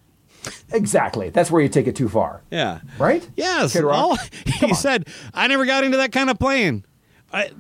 [0.73, 1.31] Exactly.
[1.31, 2.43] That's where you take it too far.
[2.51, 2.81] Yeah.
[2.99, 3.29] Right?
[3.37, 3.75] Yes.
[3.77, 6.85] All- he said, I never got into that kind of playing.
[7.33, 7.51] I,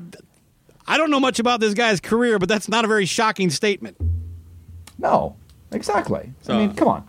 [0.87, 3.97] I don't know much about this guy's career, but that's not a very shocking statement.
[4.99, 5.37] No.
[5.73, 6.33] Exactly.
[6.43, 7.09] So- I mean, come on.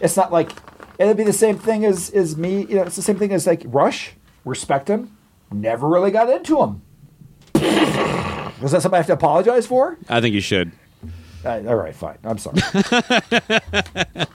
[0.00, 0.52] It's not like
[0.98, 2.60] it'd be the same thing as as me.
[2.66, 4.12] You know, it's the same thing as like Rush.
[4.44, 5.16] Respect him.
[5.50, 6.82] Never really got into him.
[8.60, 9.98] Was that something I have to apologize for?
[10.08, 10.72] I think you should.
[11.44, 12.18] Uh, all right, fine.
[12.24, 12.58] I'm sorry.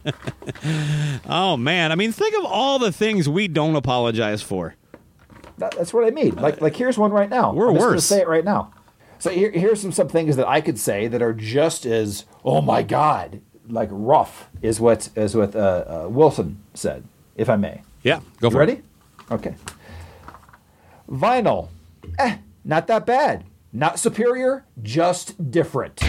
[1.27, 1.91] Oh, man.
[1.91, 4.75] I mean, think of all the things we don't apologize for.
[5.57, 6.35] That, that's what I mean.
[6.35, 7.53] Like, like here's one right now.
[7.53, 8.05] We're I'm just worse.
[8.05, 8.73] say it right now.
[9.19, 12.61] So here, here's some some things that I could say that are just as oh
[12.61, 17.05] my god, like rough is what is what uh, uh, Wilson said,
[17.37, 17.81] if I may.
[18.03, 18.19] Yeah.
[18.41, 18.71] Go You for ready?
[18.73, 18.83] it.
[19.29, 19.47] Ready?
[19.49, 19.55] Okay.
[21.09, 21.69] Vinyl,
[22.19, 23.45] eh, not that bad.
[23.71, 26.01] Not superior, just different.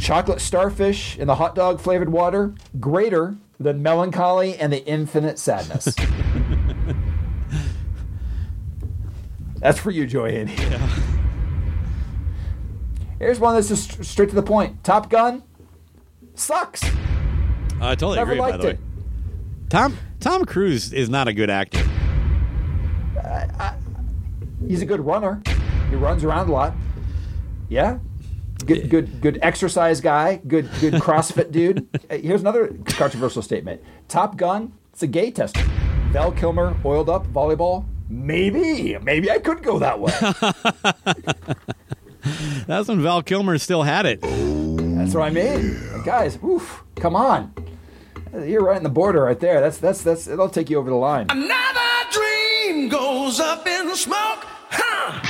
[0.00, 5.38] Chocolate starfish in the hot dog flavored water, greater than Mellon Collie and the infinite
[5.38, 5.94] sadness.
[9.58, 10.56] That's for you, Joy Andy.
[13.18, 14.82] Here's one that's just straight to the point.
[14.82, 15.42] Top Gun
[16.34, 16.82] sucks.
[17.78, 18.40] I totally Never agree.
[18.40, 18.78] By liked the way.
[19.68, 21.86] Tom Tom Cruise is not a good actor.
[24.66, 25.42] He's a good runner.
[25.90, 26.72] He runs around a lot.
[27.68, 27.98] Yeah.
[28.66, 30.36] Good, good, good exercise guy.
[30.46, 31.88] Good, good CrossFit dude.
[32.10, 33.82] Here's another controversial statement.
[34.08, 34.72] Top Gun.
[34.92, 35.62] It's a gay tester.
[36.12, 37.86] Val Kilmer oiled up volleyball.
[38.08, 40.12] Maybe, maybe I could go that way.
[42.66, 44.20] That's when Val Kilmer still had it.
[44.20, 46.38] That's what I mean, guys.
[46.42, 47.54] Oof, come on.
[48.34, 49.60] You're right in the border, right there.
[49.60, 50.28] That's that's that's.
[50.28, 51.26] It'll take you over the line.
[51.30, 51.80] Another
[52.12, 54.44] dream goes up in smoke.
[54.70, 55.20] Huh.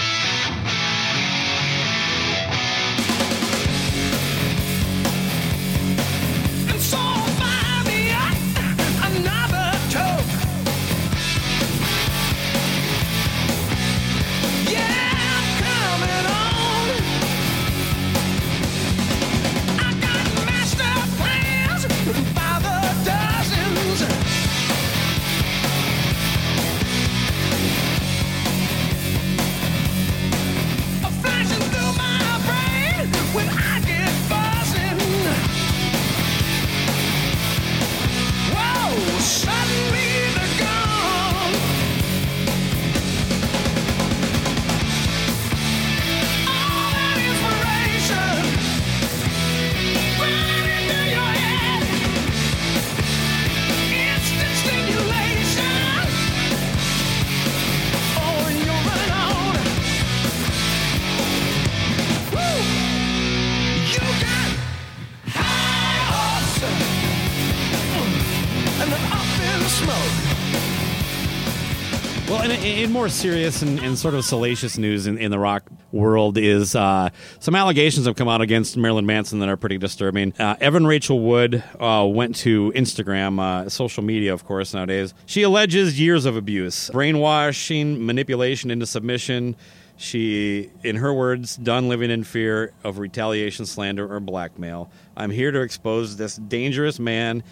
[73.01, 77.09] More serious and, and sort of salacious news in, in the rock world is uh,
[77.38, 80.34] some allegations have come out against Marilyn Manson that are pretty disturbing.
[80.38, 85.14] Uh, Evan Rachel Wood uh, went to Instagram, uh, social media, of course, nowadays.
[85.24, 89.57] She alleges years of abuse, brainwashing, manipulation into submission.
[89.96, 94.90] She, in her words, done living in fear of retaliation, slander, or blackmail.
[95.16, 97.44] I'm here to expose this dangerous man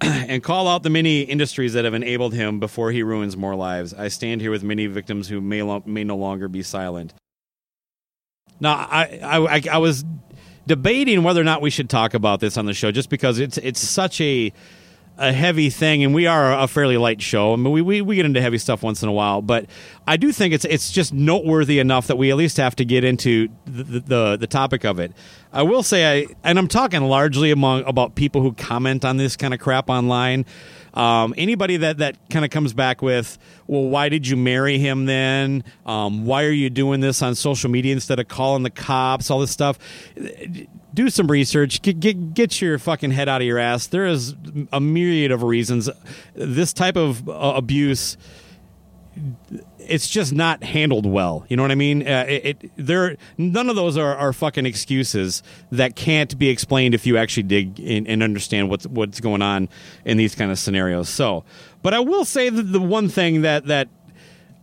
[0.02, 3.92] and call out the many industries that have enabled him before he ruins more lives.
[3.92, 7.12] I stand here with many victims who may, lo- may no longer be silent.
[8.60, 10.04] Now, I, I, I, was
[10.66, 13.56] debating whether or not we should talk about this on the show, just because it's
[13.56, 14.52] it's such a
[15.20, 17.52] a heavy thing, and we are a fairly light show.
[17.52, 19.66] I mean, we, we, we get into heavy stuff once in a while, but
[20.06, 23.04] I do think it's it's just noteworthy enough that we at least have to get
[23.04, 25.12] into the the, the topic of it.
[25.52, 29.36] I will say, I and I'm talking largely among about people who comment on this
[29.36, 30.46] kind of crap online.
[30.94, 35.06] Um, anybody that, that kind of comes back with, well, why did you marry him
[35.06, 35.64] then?
[35.86, 39.30] Um, why are you doing this on social media instead of calling the cops?
[39.30, 39.78] All this stuff.
[40.92, 41.82] Do some research.
[41.82, 43.86] Get, get, get your fucking head out of your ass.
[43.86, 44.34] There is
[44.72, 45.88] a myriad of reasons.
[46.34, 48.16] This type of uh, abuse
[49.78, 51.44] it's just not handled well.
[51.48, 52.06] You know what I mean?
[52.06, 55.42] Uh, it, it there none of those are, are fucking excuses
[55.72, 59.68] that can't be explained if you actually dig in, and understand what's what's going on
[60.04, 61.08] in these kind of scenarios.
[61.08, 61.44] So,
[61.82, 63.88] but I will say that the one thing that that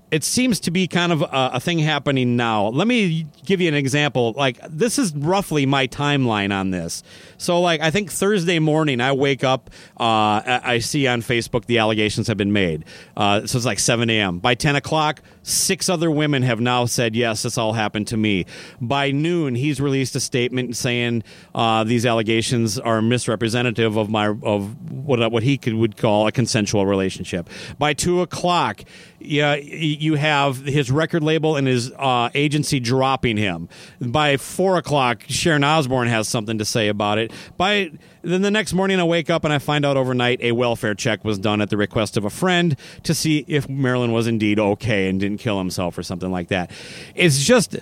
[0.09, 2.67] it seems to be kind of a, a thing happening now.
[2.67, 4.33] Let me give you an example.
[4.37, 7.03] Like this is roughly my timeline on this.
[7.37, 9.69] So, like I think Thursday morning, I wake up.
[9.99, 12.85] Uh, I see on Facebook the allegations have been made.
[13.15, 14.39] Uh, so it's like 7 a.m.
[14.39, 18.45] By 10 o'clock, six other women have now said yes, this all happened to me.
[18.81, 21.23] By noon, he's released a statement saying
[21.55, 26.31] uh, these allegations are misrepresentative of my of what what he could would call a
[26.31, 27.49] consensual relationship.
[27.79, 28.83] By two o'clock,
[29.19, 33.69] yeah, you have his record label and his uh, agency dropping him.
[33.99, 37.31] By four o'clock, Sharon Osbourne has something to say about it.
[37.55, 37.91] By
[38.27, 41.23] then, the next morning, I wake up and I find out overnight a welfare check
[41.23, 45.09] was done at the request of a friend to see if Marilyn was indeed okay
[45.09, 46.71] and didn't kill himself or something like that.
[47.15, 47.77] It's just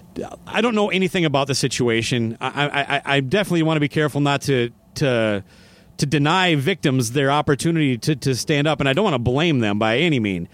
[0.47, 2.37] I don't know anything about the situation.
[2.39, 5.43] I I, I, definitely want to be careful not to to
[5.97, 9.59] to deny victims their opportunity to, to stand up, and I don't want to blame
[9.59, 10.49] them by any mean.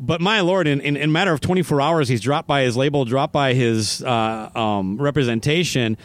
[0.00, 2.76] But my lord, in, in, in a matter of 24 hours, he's dropped by his
[2.76, 5.96] label, dropped by his uh, um, representation,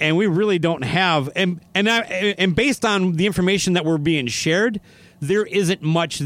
[0.00, 2.00] and we really don't have and and I,
[2.38, 4.80] and based on the information that we're being shared,
[5.20, 6.22] there isn't much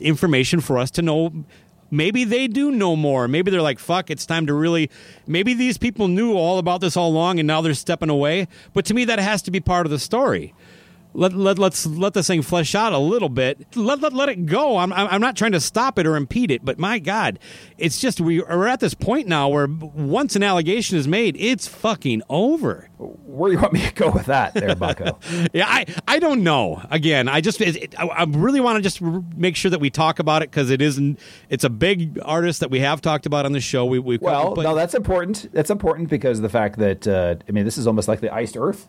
[0.00, 1.44] information for us to know.
[1.90, 3.28] Maybe they do know more.
[3.28, 4.90] Maybe they're like, "Fuck, it's time to really."
[5.26, 8.46] Maybe these people knew all about this all along, and now they're stepping away.
[8.74, 10.54] But to me, that has to be part of the story.
[11.14, 13.76] Let, let let's let this thing flesh out a little bit.
[13.76, 14.76] Let let, let it go.
[14.76, 17.38] I'm I'm not trying to stop it or impede it, but my God,
[17.76, 21.66] it's just we are at this point now where once an allegation is made, it's
[21.66, 22.88] fucking over.
[22.98, 25.18] Where do you want me to go with that, there, Bucko?
[25.52, 26.82] Yeah, I I don't know.
[26.90, 30.18] Again, I just it, I, I really want to just make sure that we talk
[30.18, 31.18] about it because it isn't.
[31.48, 33.84] It's a big artist that we have talked about on the show.
[33.86, 35.48] We we well, but- no, that's important.
[35.52, 38.32] That's important because of the fact that uh, I mean, this is almost like the
[38.32, 38.88] iced Earth.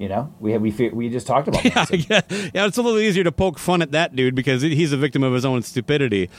[0.00, 1.62] You know, we we we just talked about.
[1.64, 2.20] yeah, yeah,
[2.54, 5.22] yeah, it's a little easier to poke fun at that dude because he's a victim
[5.22, 6.30] of his own stupidity.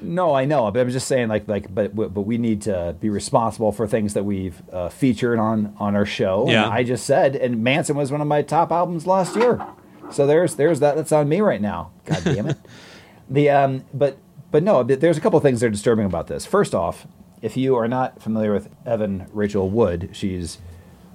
[0.00, 3.10] No, I know, but I'm just saying, like, like, but but we need to be
[3.10, 6.46] responsible for things that we've uh, featured on on our show.
[6.48, 6.64] Yeah.
[6.64, 9.60] and I just said, and Manson was one of my top albums last year.
[10.10, 10.96] So there's there's that.
[10.96, 11.90] That's on me right now.
[12.06, 12.56] God damn it.
[13.28, 14.16] the um, but
[14.50, 16.46] but no, there's a couple of things that are disturbing about this.
[16.46, 17.06] First off,
[17.42, 20.56] if you are not familiar with Evan Rachel Wood, she's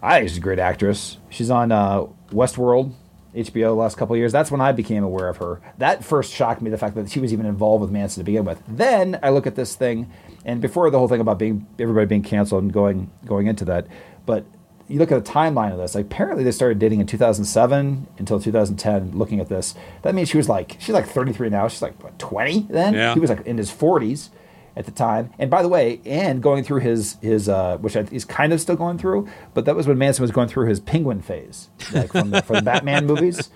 [0.06, 1.18] I think she's a great actress.
[1.30, 2.94] She's on uh, Westworld,
[3.36, 4.32] HBO, the last couple of years.
[4.32, 5.62] That's when I became aware of her.
[5.80, 8.46] That first shocked me, the fact that she was even involved with Manson to begin
[8.46, 8.62] with.
[8.68, 10.12] Then I look at this thing,
[10.46, 13.88] and before the whole thing about being everybody being canceled and going going into that,
[14.28, 14.46] but
[14.88, 15.96] you look at the timeline of this.
[15.96, 19.18] Like apparently they started dating in 2007 until 2010.
[19.18, 21.68] Looking at this, that means she was like she's like 33 now.
[21.68, 22.94] She's like what 20 then.
[22.94, 23.14] Yeah.
[23.16, 24.30] He was like in his 40s
[24.76, 25.32] at the time.
[25.40, 28.76] And by the way, and going through his his uh, which he's kind of still
[28.76, 32.32] going through, but that was when Manson was going through his penguin phase, like from
[32.32, 33.50] the, from the Batman movies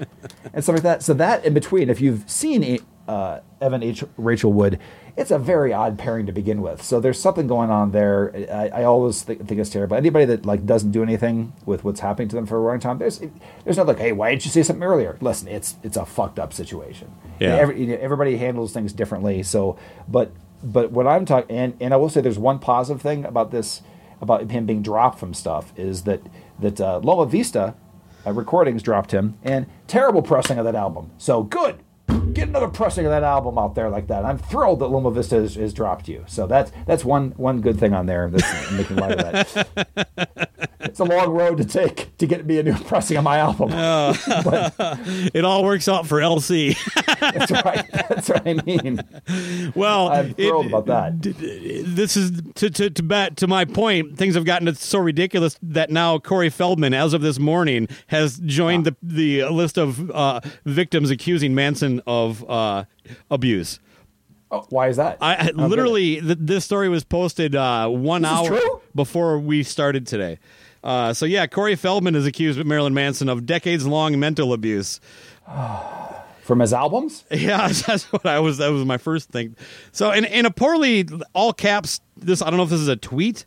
[0.53, 1.03] and stuff like that.
[1.03, 4.03] So that in between, if you've seen uh, Evan H.
[4.17, 4.79] Rachel Wood,
[5.17, 6.81] it's a very odd pairing to begin with.
[6.81, 8.31] So there's something going on there.
[8.51, 9.97] I, I always think, think it's terrible.
[9.97, 12.99] Anybody that like doesn't do anything with what's happening to them for a long time,
[12.99, 13.19] there's
[13.65, 15.17] there's not like, hey, why didn't you say something earlier?
[15.19, 17.11] Listen, it's it's a fucked up situation.
[17.39, 17.55] Yeah.
[17.55, 19.43] Every, you know, everybody handles things differently.
[19.43, 20.31] So, but
[20.63, 23.81] but what I'm talking, and, and I will say, there's one positive thing about this,
[24.21, 26.21] about him being dropped from stuff, is that
[26.59, 27.75] that uh, Loma Vista
[28.25, 31.11] uh, Recordings dropped him, and terrible pressing of that album.
[31.17, 31.79] So good,
[32.33, 34.25] get another pressing of that album out there like that.
[34.25, 36.25] I'm thrilled that Loma Vista has, has dropped you.
[36.27, 40.49] So that's that's one one good thing on there that's making light of that.
[40.99, 43.69] it's a long road to take to get me a new pressing of my album.
[44.43, 44.73] but
[45.33, 46.75] It all works out for LC.
[47.19, 47.85] That's right.
[47.91, 49.01] That's what I mean.
[49.75, 51.21] well, I'm thrilled it- about that.
[51.21, 54.17] d- d- This is to to to, bat, to my point.
[54.17, 58.85] Things have gotten so ridiculous that now Corey Feldman, as of this morning, has joined
[58.85, 62.85] the the list of uh, victims accusing Manson of uh,
[63.31, 63.79] abuse.
[64.51, 65.17] Oh, why is that?
[65.21, 65.57] I I- don't get it.
[65.69, 68.59] literally th- this story was posted uh, one This hour
[68.95, 70.39] before we started today.
[70.83, 74.99] Uh, so yeah, Corey Feldman is accused Marilyn Manson of decades-long mental abuse.
[76.49, 77.25] from his albums.
[77.31, 78.57] Yeah, that's what I was.
[78.57, 79.55] That was my first thing.
[79.91, 82.95] So in in a poorly all caps, this I don't know if this is a
[82.95, 83.45] tweet.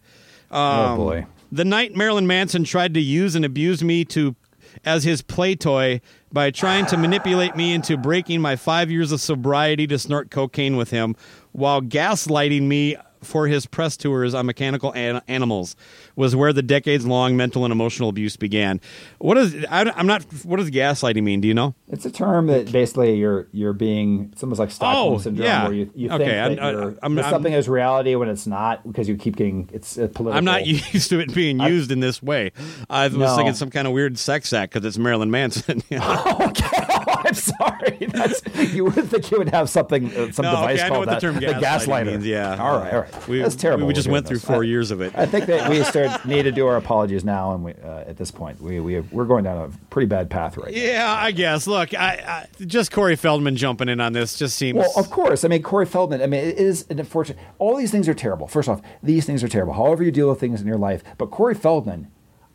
[0.53, 1.27] oh boy.
[1.51, 4.37] The night Marilyn Manson tried to use and abuse me to
[4.85, 6.01] as his play toy
[6.33, 10.77] by trying to manipulate me into breaking my five years of sobriety to snort cocaine
[10.77, 11.15] with him
[11.51, 15.77] while gaslighting me for his press tours on mechanical an- animals
[16.17, 18.81] was where the decades long mental and emotional abuse began.
[19.19, 21.41] What is I, am not what does gaslighting mean?
[21.41, 21.75] Do you know?
[21.89, 25.65] It's a term that basically you're you're being it's almost like Stockholm Oh, syndrome yeah.
[25.65, 28.47] where you, you think Okay, that I'm- you're, I'm- I'm- something is reality when it's
[28.47, 30.37] not because you keep getting it's a political.
[30.39, 32.53] I'm not used to it being used in this way.
[32.91, 33.37] I was No.
[33.37, 35.83] thinking some kind of weird sex act because it's Marilyn Manson.
[35.93, 36.82] okay,
[37.27, 37.99] I'm sorry.
[38.11, 38.43] That's,
[38.75, 41.07] you would think you would have something uh, some No, device okay, I know called
[41.07, 42.07] what the that term gaslighting gaslighter.
[42.07, 42.57] means, yeah.
[42.63, 42.93] All right.
[42.95, 43.29] All right.
[43.29, 43.87] we, That's terrible.
[43.87, 44.45] We just went through this.
[44.45, 45.13] four I- years of it.
[45.17, 48.17] I think that we start need to do our apologies now, and we uh, at
[48.17, 50.81] this point we we we're going down a pretty bad path right now.
[50.81, 51.67] Yeah, I guess.
[51.67, 54.79] Look, I, I just Corey Feldman jumping in on this just seems.
[54.79, 55.45] Well, of course.
[55.45, 56.23] I mean, Corey Feldman.
[56.23, 57.39] I mean, it is an unfortunate.
[57.59, 58.47] All these things are terrible.
[58.49, 59.75] First off, these things are terrible.
[59.75, 62.09] However you deal with things in your life, but Corey Feldman,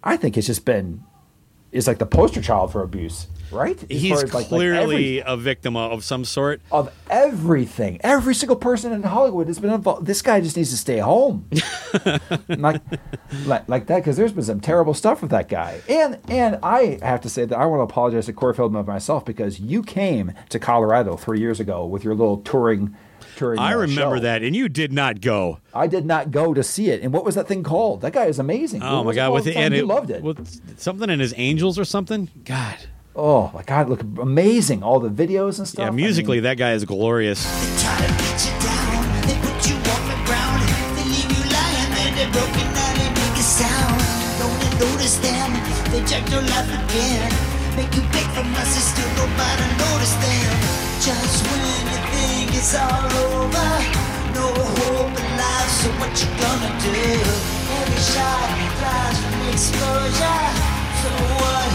[0.03, 1.03] I think, has just been
[1.71, 3.77] is like the poster child for abuse, right?
[3.91, 6.61] As he's as, like- like clearly every- a victim of, of some sort.
[6.71, 7.99] of everything.
[8.03, 10.05] Every single person in Hollywood has been involved.
[10.05, 11.47] This guy just needs to stay home,
[12.47, 12.81] like,
[13.45, 15.81] like like that, because there's been some terrible stuff with that guy.
[15.89, 19.25] And and I have to say that I want to apologize to Corey Feldman myself
[19.25, 22.95] because you came to Colorado three years ago with your little touring.
[23.37, 24.21] Touring I remember show.
[24.23, 25.59] that, and you did not go.
[25.73, 27.01] I did not go to see it.
[27.01, 28.01] And what was that thing called?
[28.01, 28.83] That guy is amazing.
[28.83, 29.25] Oh What my god!
[29.27, 30.21] called With it, the and you it, loved it.
[30.21, 32.29] with something in his angels or something.
[32.43, 32.75] God,
[33.15, 34.83] oh my god, look amazing!
[34.83, 35.83] All the videos and stuff.
[35.83, 35.87] yeah.
[35.87, 37.39] I Musically, mean, that guy is glorious.
[37.45, 39.03] They try to beat you down.
[39.29, 40.61] They put you on the ground.
[40.97, 42.11] They leave you lying there.
[42.17, 42.93] They're broken down.
[42.99, 44.01] They make a sound.
[44.41, 45.49] Don't you notice them?
[45.93, 47.31] They check your life again.
[47.77, 48.81] Make you beg for mercy.
[48.81, 50.56] Still nobody notice them
[52.57, 53.69] it's all over.
[54.33, 56.97] No hope in life, so what you gonna do?
[57.77, 58.49] Every shot
[58.81, 60.43] flies from exposure.
[61.01, 61.69] So what?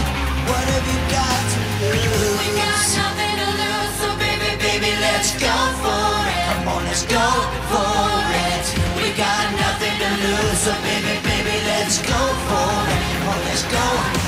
[0.49, 2.35] What have you got to lose?
[2.43, 6.43] We got nothing to lose, so baby, baby, let's go for it.
[6.51, 7.27] Come on, let's go
[7.71, 8.19] for
[8.51, 8.65] it.
[8.99, 13.01] We got nothing to lose, so baby, baby, let's go for it.
[13.07, 13.85] Come on, let's go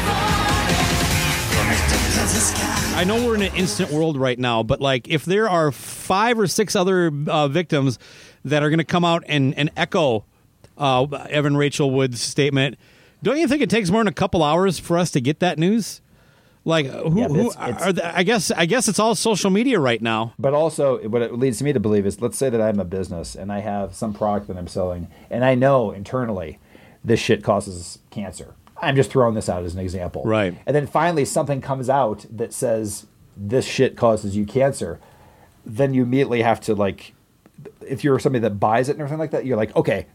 [0.08, 0.35] for it.
[2.36, 3.00] Let's the sky.
[3.00, 6.38] I know we're in an instant world right now, but like if there are five
[6.38, 7.98] or six other uh, victims
[8.44, 10.26] that are going to come out and, and echo
[10.78, 12.78] uh, Evan Rachel Wood's statement,
[13.24, 15.58] don't you think it takes more than a couple hours for us to get that
[15.58, 16.02] news?
[16.66, 17.18] Like who?
[17.22, 20.02] Yeah, who it's- it's- are the, I guess I guess it's all social media right
[20.02, 20.34] now.
[20.38, 23.36] But also, what it leads me to believe is, let's say that I'm a business
[23.36, 26.60] and I have some product that I'm selling, and I know internally
[27.02, 28.55] this shit causes cancer.
[28.82, 30.24] I'm just throwing this out as an example.
[30.24, 30.58] Right.
[30.66, 33.06] And then finally, something comes out that says
[33.38, 35.00] this shit causes you cancer.
[35.66, 37.14] Then you immediately have to like,
[37.82, 40.08] if you're somebody that buys it and everything like that, you're like, okay,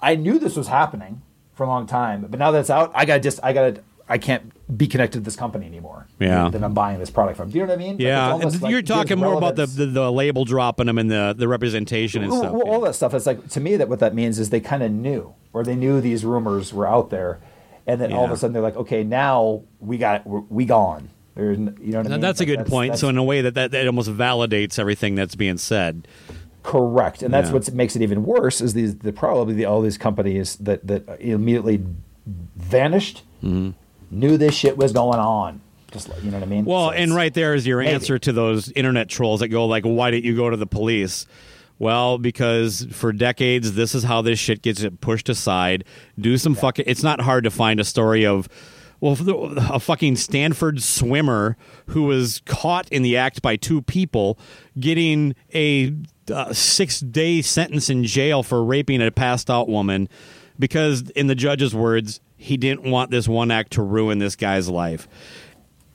[0.00, 1.22] I knew this was happening
[1.54, 3.74] for a long time, but now that it's out, I got to just, I got
[3.74, 6.06] to, I can't be connected to this company anymore.
[6.18, 6.48] Yeah.
[6.50, 7.50] That I'm buying this product from.
[7.50, 7.92] Do you know what I mean?
[7.96, 11.10] Like, Yeah, like you're gives talking more about the, the the label dropping them and
[11.10, 12.52] the the representation and Well, stuff.
[12.52, 13.12] well, all that stuff.
[13.12, 15.74] It's like to me that what that means is they kind of knew, or they
[15.74, 17.38] knew these rumors were out there,
[17.88, 21.08] and then all of a sudden they're like, okay, now we got we gone.
[21.34, 22.20] There's, you know what I mean?
[22.20, 22.92] that's a good point.
[22.92, 26.06] that's So in a way that, that that almost validates everything that's being said.
[26.64, 27.54] correct, and that's Yeah.
[27.54, 28.60] what makes it even worse.
[28.60, 31.82] Is these the probably the, all these companies that that immediately
[32.56, 33.70] vanished Mm-hmm.
[34.10, 35.60] knew this shit was going on.
[35.92, 36.64] Just you know what I mean?
[36.64, 37.92] Well, So and right there is your maybe.
[37.94, 41.24] answer to those internet trolls that go like, "Why didn't you go to the police?"
[41.78, 45.84] Well, because for decades this is how this shit gets pushed aside.
[46.18, 46.84] Do some fucking.
[46.88, 48.48] It's not hard to find a story of.
[49.00, 49.16] Well,
[49.56, 51.56] a fucking Stanford swimmer
[51.86, 54.40] who was caught in the act by two people
[54.80, 55.94] getting a
[56.32, 60.08] uh, six day sentence in jail for raping a passed out woman
[60.58, 64.68] because, in the judge's words, he didn't want this one act to ruin this guy's
[64.68, 65.06] life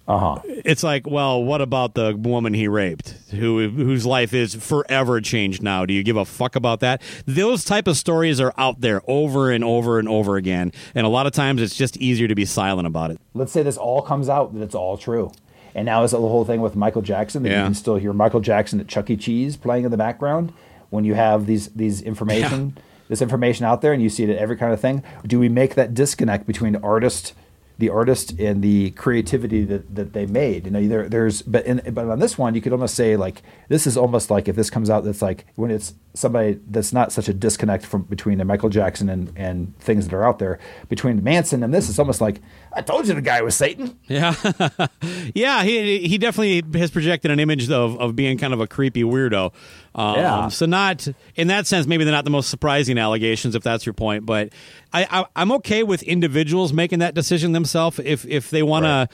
[0.08, 0.40] uh-huh.
[0.46, 5.64] it's like, well, what about the woman he raped, who whose life is forever changed
[5.64, 5.86] now?
[5.86, 7.02] Do you give a fuck about that?
[7.26, 11.10] Those type of stories are out there over and over and over again, and a
[11.10, 13.20] lot of times it's just easier to be silent about it.
[13.34, 15.32] let's say this all comes out that it's all true.
[15.76, 17.60] And now is the whole thing with Michael Jackson that Yeah.
[17.62, 19.18] you can still hear Michael Jackson at Chuck E.
[19.18, 20.54] Cheese playing in the background
[20.92, 22.78] when you have these these information
[23.10, 25.02] this information out there and you see it at every kind of thing.
[25.26, 27.34] Do we make that disconnect between artist
[27.78, 30.66] the artist and the creativity that, that they made.
[30.66, 33.42] You know, there, there's but in, but on this one, you could almost say like
[33.70, 37.12] this is almost like if this comes out, that's like when it's somebody that's not
[37.12, 40.60] such a disconnect from between the Michael Jackson and and things that are out there
[40.90, 41.90] between Manson and this.
[41.90, 42.42] It's almost like
[42.74, 43.98] I told you the guy was Satan.
[44.08, 44.36] Yeah,
[45.34, 45.64] yeah.
[45.64, 49.52] He he definitely has projected an image of of being kind of a creepy weirdo.
[49.96, 50.48] Um, Yeah.
[50.50, 53.94] So not in that sense, maybe they're not the most surprising allegations, if that's your
[53.94, 54.26] point.
[54.26, 54.54] But
[54.92, 59.10] I, I I'm okay with individuals making that decision themselves if if they want to.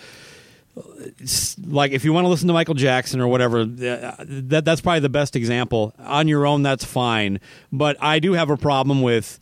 [1.65, 5.01] Like if you want to listen to Michael Jackson or whatever, uh, that that's probably
[5.01, 5.93] the best example.
[5.99, 7.39] On your own, that's fine.
[7.71, 9.39] But I do have a problem with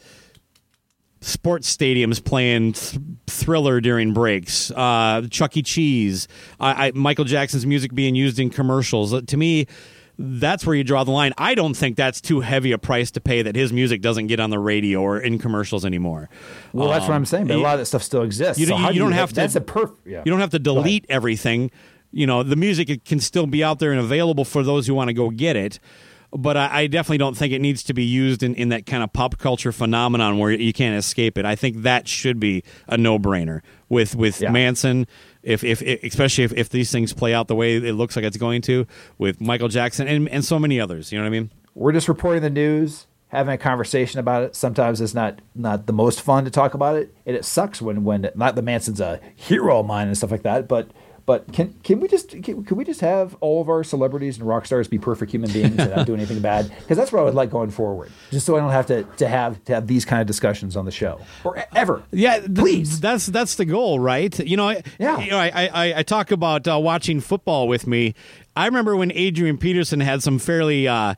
[1.21, 5.63] sports stadiums playing th- Thriller during breaks, uh, Chuck E.
[5.63, 6.27] Cheese,
[6.59, 9.19] I, I, Michael Jackson's music being used in commercials.
[9.21, 9.67] To me,
[10.19, 11.33] that's where you draw the line.
[11.37, 14.39] I don't think that's too heavy a price to pay that his music doesn't get
[14.39, 16.29] on the radio or in commercials anymore.
[16.73, 17.47] Well, that's what I'm um, saying.
[17.47, 18.59] But a lot of that stuff still exists.
[18.59, 19.35] You, so don't- you do don't have to.
[19.35, 20.07] That's a perfect.
[20.07, 20.23] Yeah.
[20.25, 21.71] You don't have to delete everything.
[22.11, 25.09] You know, the music can still be out there and available for those who want
[25.09, 25.79] to go get it.
[26.31, 29.01] But I, I definitely don't think it needs to be used in, in that kind
[29.01, 31.45] of pop culture phenomenon where you can't escape it.
[31.45, 34.51] I think that should be a no brainer with with Yeah.
[34.51, 35.07] Manson.
[35.47, 38.35] If, if especially if, if these things play out the way it looks like it's
[38.35, 38.85] going to
[39.17, 41.51] with Michael Jackson and, and so many others, you know what I mean?
[41.73, 44.55] We're just reporting the news, having a conversation about it.
[44.55, 48.03] Sometimes it's not not the most fun to talk about it, and it sucks when
[48.03, 50.91] when not that Manson's a hero of mine and stuff like that, but.
[51.27, 54.47] But can can we just can, can we just have all of our celebrities and
[54.47, 56.71] rock stars be perfect human beings and not do anything bad?
[56.79, 58.09] Because that's what I would like going forward.
[58.31, 60.85] Just so I don't have to, to have to have these kind of discussions on
[60.85, 62.01] the show or ever.
[62.11, 63.01] Yeah, th- Please.
[63.01, 64.39] That's that's the goal, right?
[64.39, 65.19] You know, I- Yeah.
[65.19, 68.15] You know, I, I I talk about uh, watching football with me.
[68.55, 71.13] I remember when Adrian Peterson had some fairly, uh,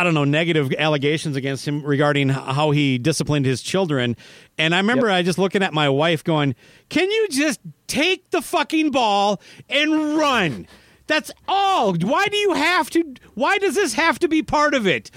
[0.00, 4.16] I don't know, negative allegations against him regarding how he disciplined his children.
[4.58, 5.16] And I remember Yep.
[5.16, 6.54] I just looking at my wife going,
[6.88, 10.66] "Can you just take the fucking ball and run?"
[11.08, 11.94] That's all.
[11.94, 13.14] Why do you have to?
[13.34, 15.10] Why does this have to be part of it?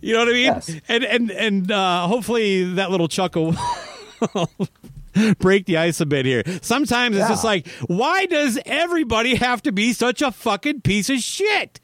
[0.00, 0.44] You know what I mean?
[0.44, 0.70] Yes.
[0.88, 3.54] And and and uh, hopefully that little chuckle
[5.38, 6.42] break the ice a bit here.
[6.62, 11.18] Sometimes it's just like, why does everybody have to be such a fucking piece of
[11.18, 11.80] shit?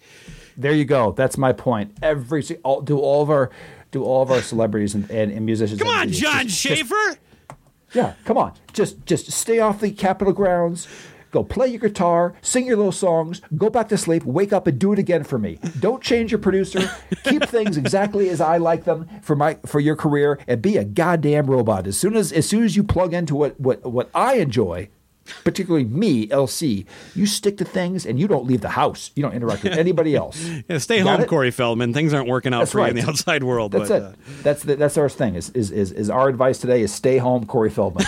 [0.59, 1.13] There you go.
[1.13, 1.97] That's my point.
[2.03, 3.51] Every all, do all of our
[3.93, 5.81] do all of our celebrities and, and, and musicians.
[5.81, 7.19] Come on, just- Jon just- just- Schaffer.
[7.95, 8.53] Yeah, come on.
[8.75, 10.89] Just just stay off the Capitol grounds.
[11.31, 14.79] Go play your guitar, sing your little songs, go back to sleep, wake up and
[14.79, 15.59] do it again for me.
[15.79, 16.91] Don't change your producer.
[17.25, 20.85] Keep things exactly as I like them for my for your career and be a
[20.85, 21.87] goddamn robot.
[21.87, 24.89] As soon as as soon as you plug into what what what I enjoy,
[25.45, 29.11] particularly me, LC, you stick to things and you don't leave the house.
[29.15, 30.43] You don't interact with anybody else.
[30.69, 31.29] Yeah, stay Got home, it?
[31.29, 31.93] Corey Feldman.
[31.93, 33.73] Things aren't working out That's for you in the outside world.
[33.73, 34.05] That's but, it.
[34.05, 35.35] uh, that's the, that's our thing.
[35.35, 38.07] Is, is is is our advice today is stay home, Corey Feldman.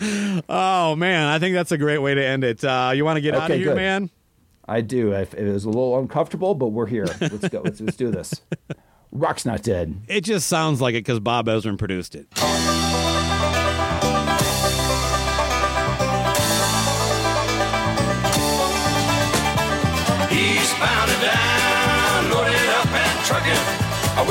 [0.48, 2.64] oh man, I think that's a great way to end it.
[2.64, 3.76] Uh, you want to get out of here, good.
[3.76, 4.10] man?
[4.66, 5.14] I do.
[5.14, 7.06] I, it was a little uncomfortable, but we're here.
[7.20, 7.60] Let's go.
[7.62, 8.40] Let's, let's do this.
[9.12, 10.00] Rock's not dead.
[10.08, 12.26] It just sounds like it because Bob Ezrin produced it.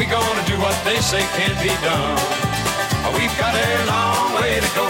[0.03, 2.19] We gonna do what they say can't be done?
[3.15, 4.83] We've got a long way to go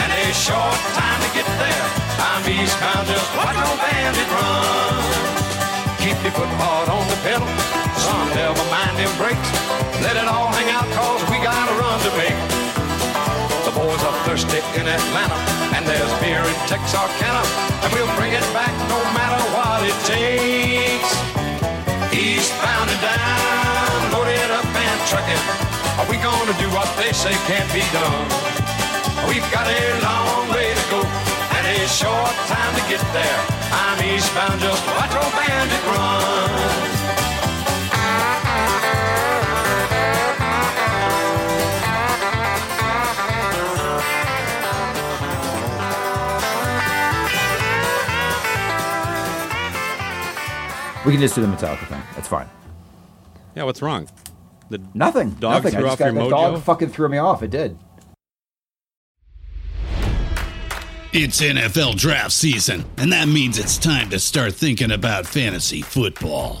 [0.00, 1.84] and a short time to get there.
[2.16, 5.04] I'm eastbound, just watch old bandit run.
[6.00, 7.44] Keep your foot hard on the pedal,
[8.00, 9.50] son, never mind them brakes.
[10.00, 12.40] Let it all hang out, cause we got a run to make.
[13.68, 15.38] The boys are thirsty in Atlanta,
[15.76, 17.44] and there's beer in Texarkana,
[17.84, 21.23] and we'll bring it back no matter what it takes.
[26.04, 28.28] Are we gonna do what they say can't be done?
[29.26, 33.40] We've got a long way to go and a short time to get there.
[33.72, 36.50] I'm eastbound, just watch old bandit run.
[51.06, 52.02] We can just do the Metallica thing.
[52.14, 52.48] That's fine.
[53.56, 54.06] Yeah, what's wrong?
[54.74, 55.30] The Nothing.
[55.30, 55.70] Dog Nothing.
[55.70, 57.44] threw I just off got your the dog fucking threw me off.
[57.44, 57.78] It did.
[61.12, 66.60] It's NFL draft season, and that means it's time to start thinking about fantasy football.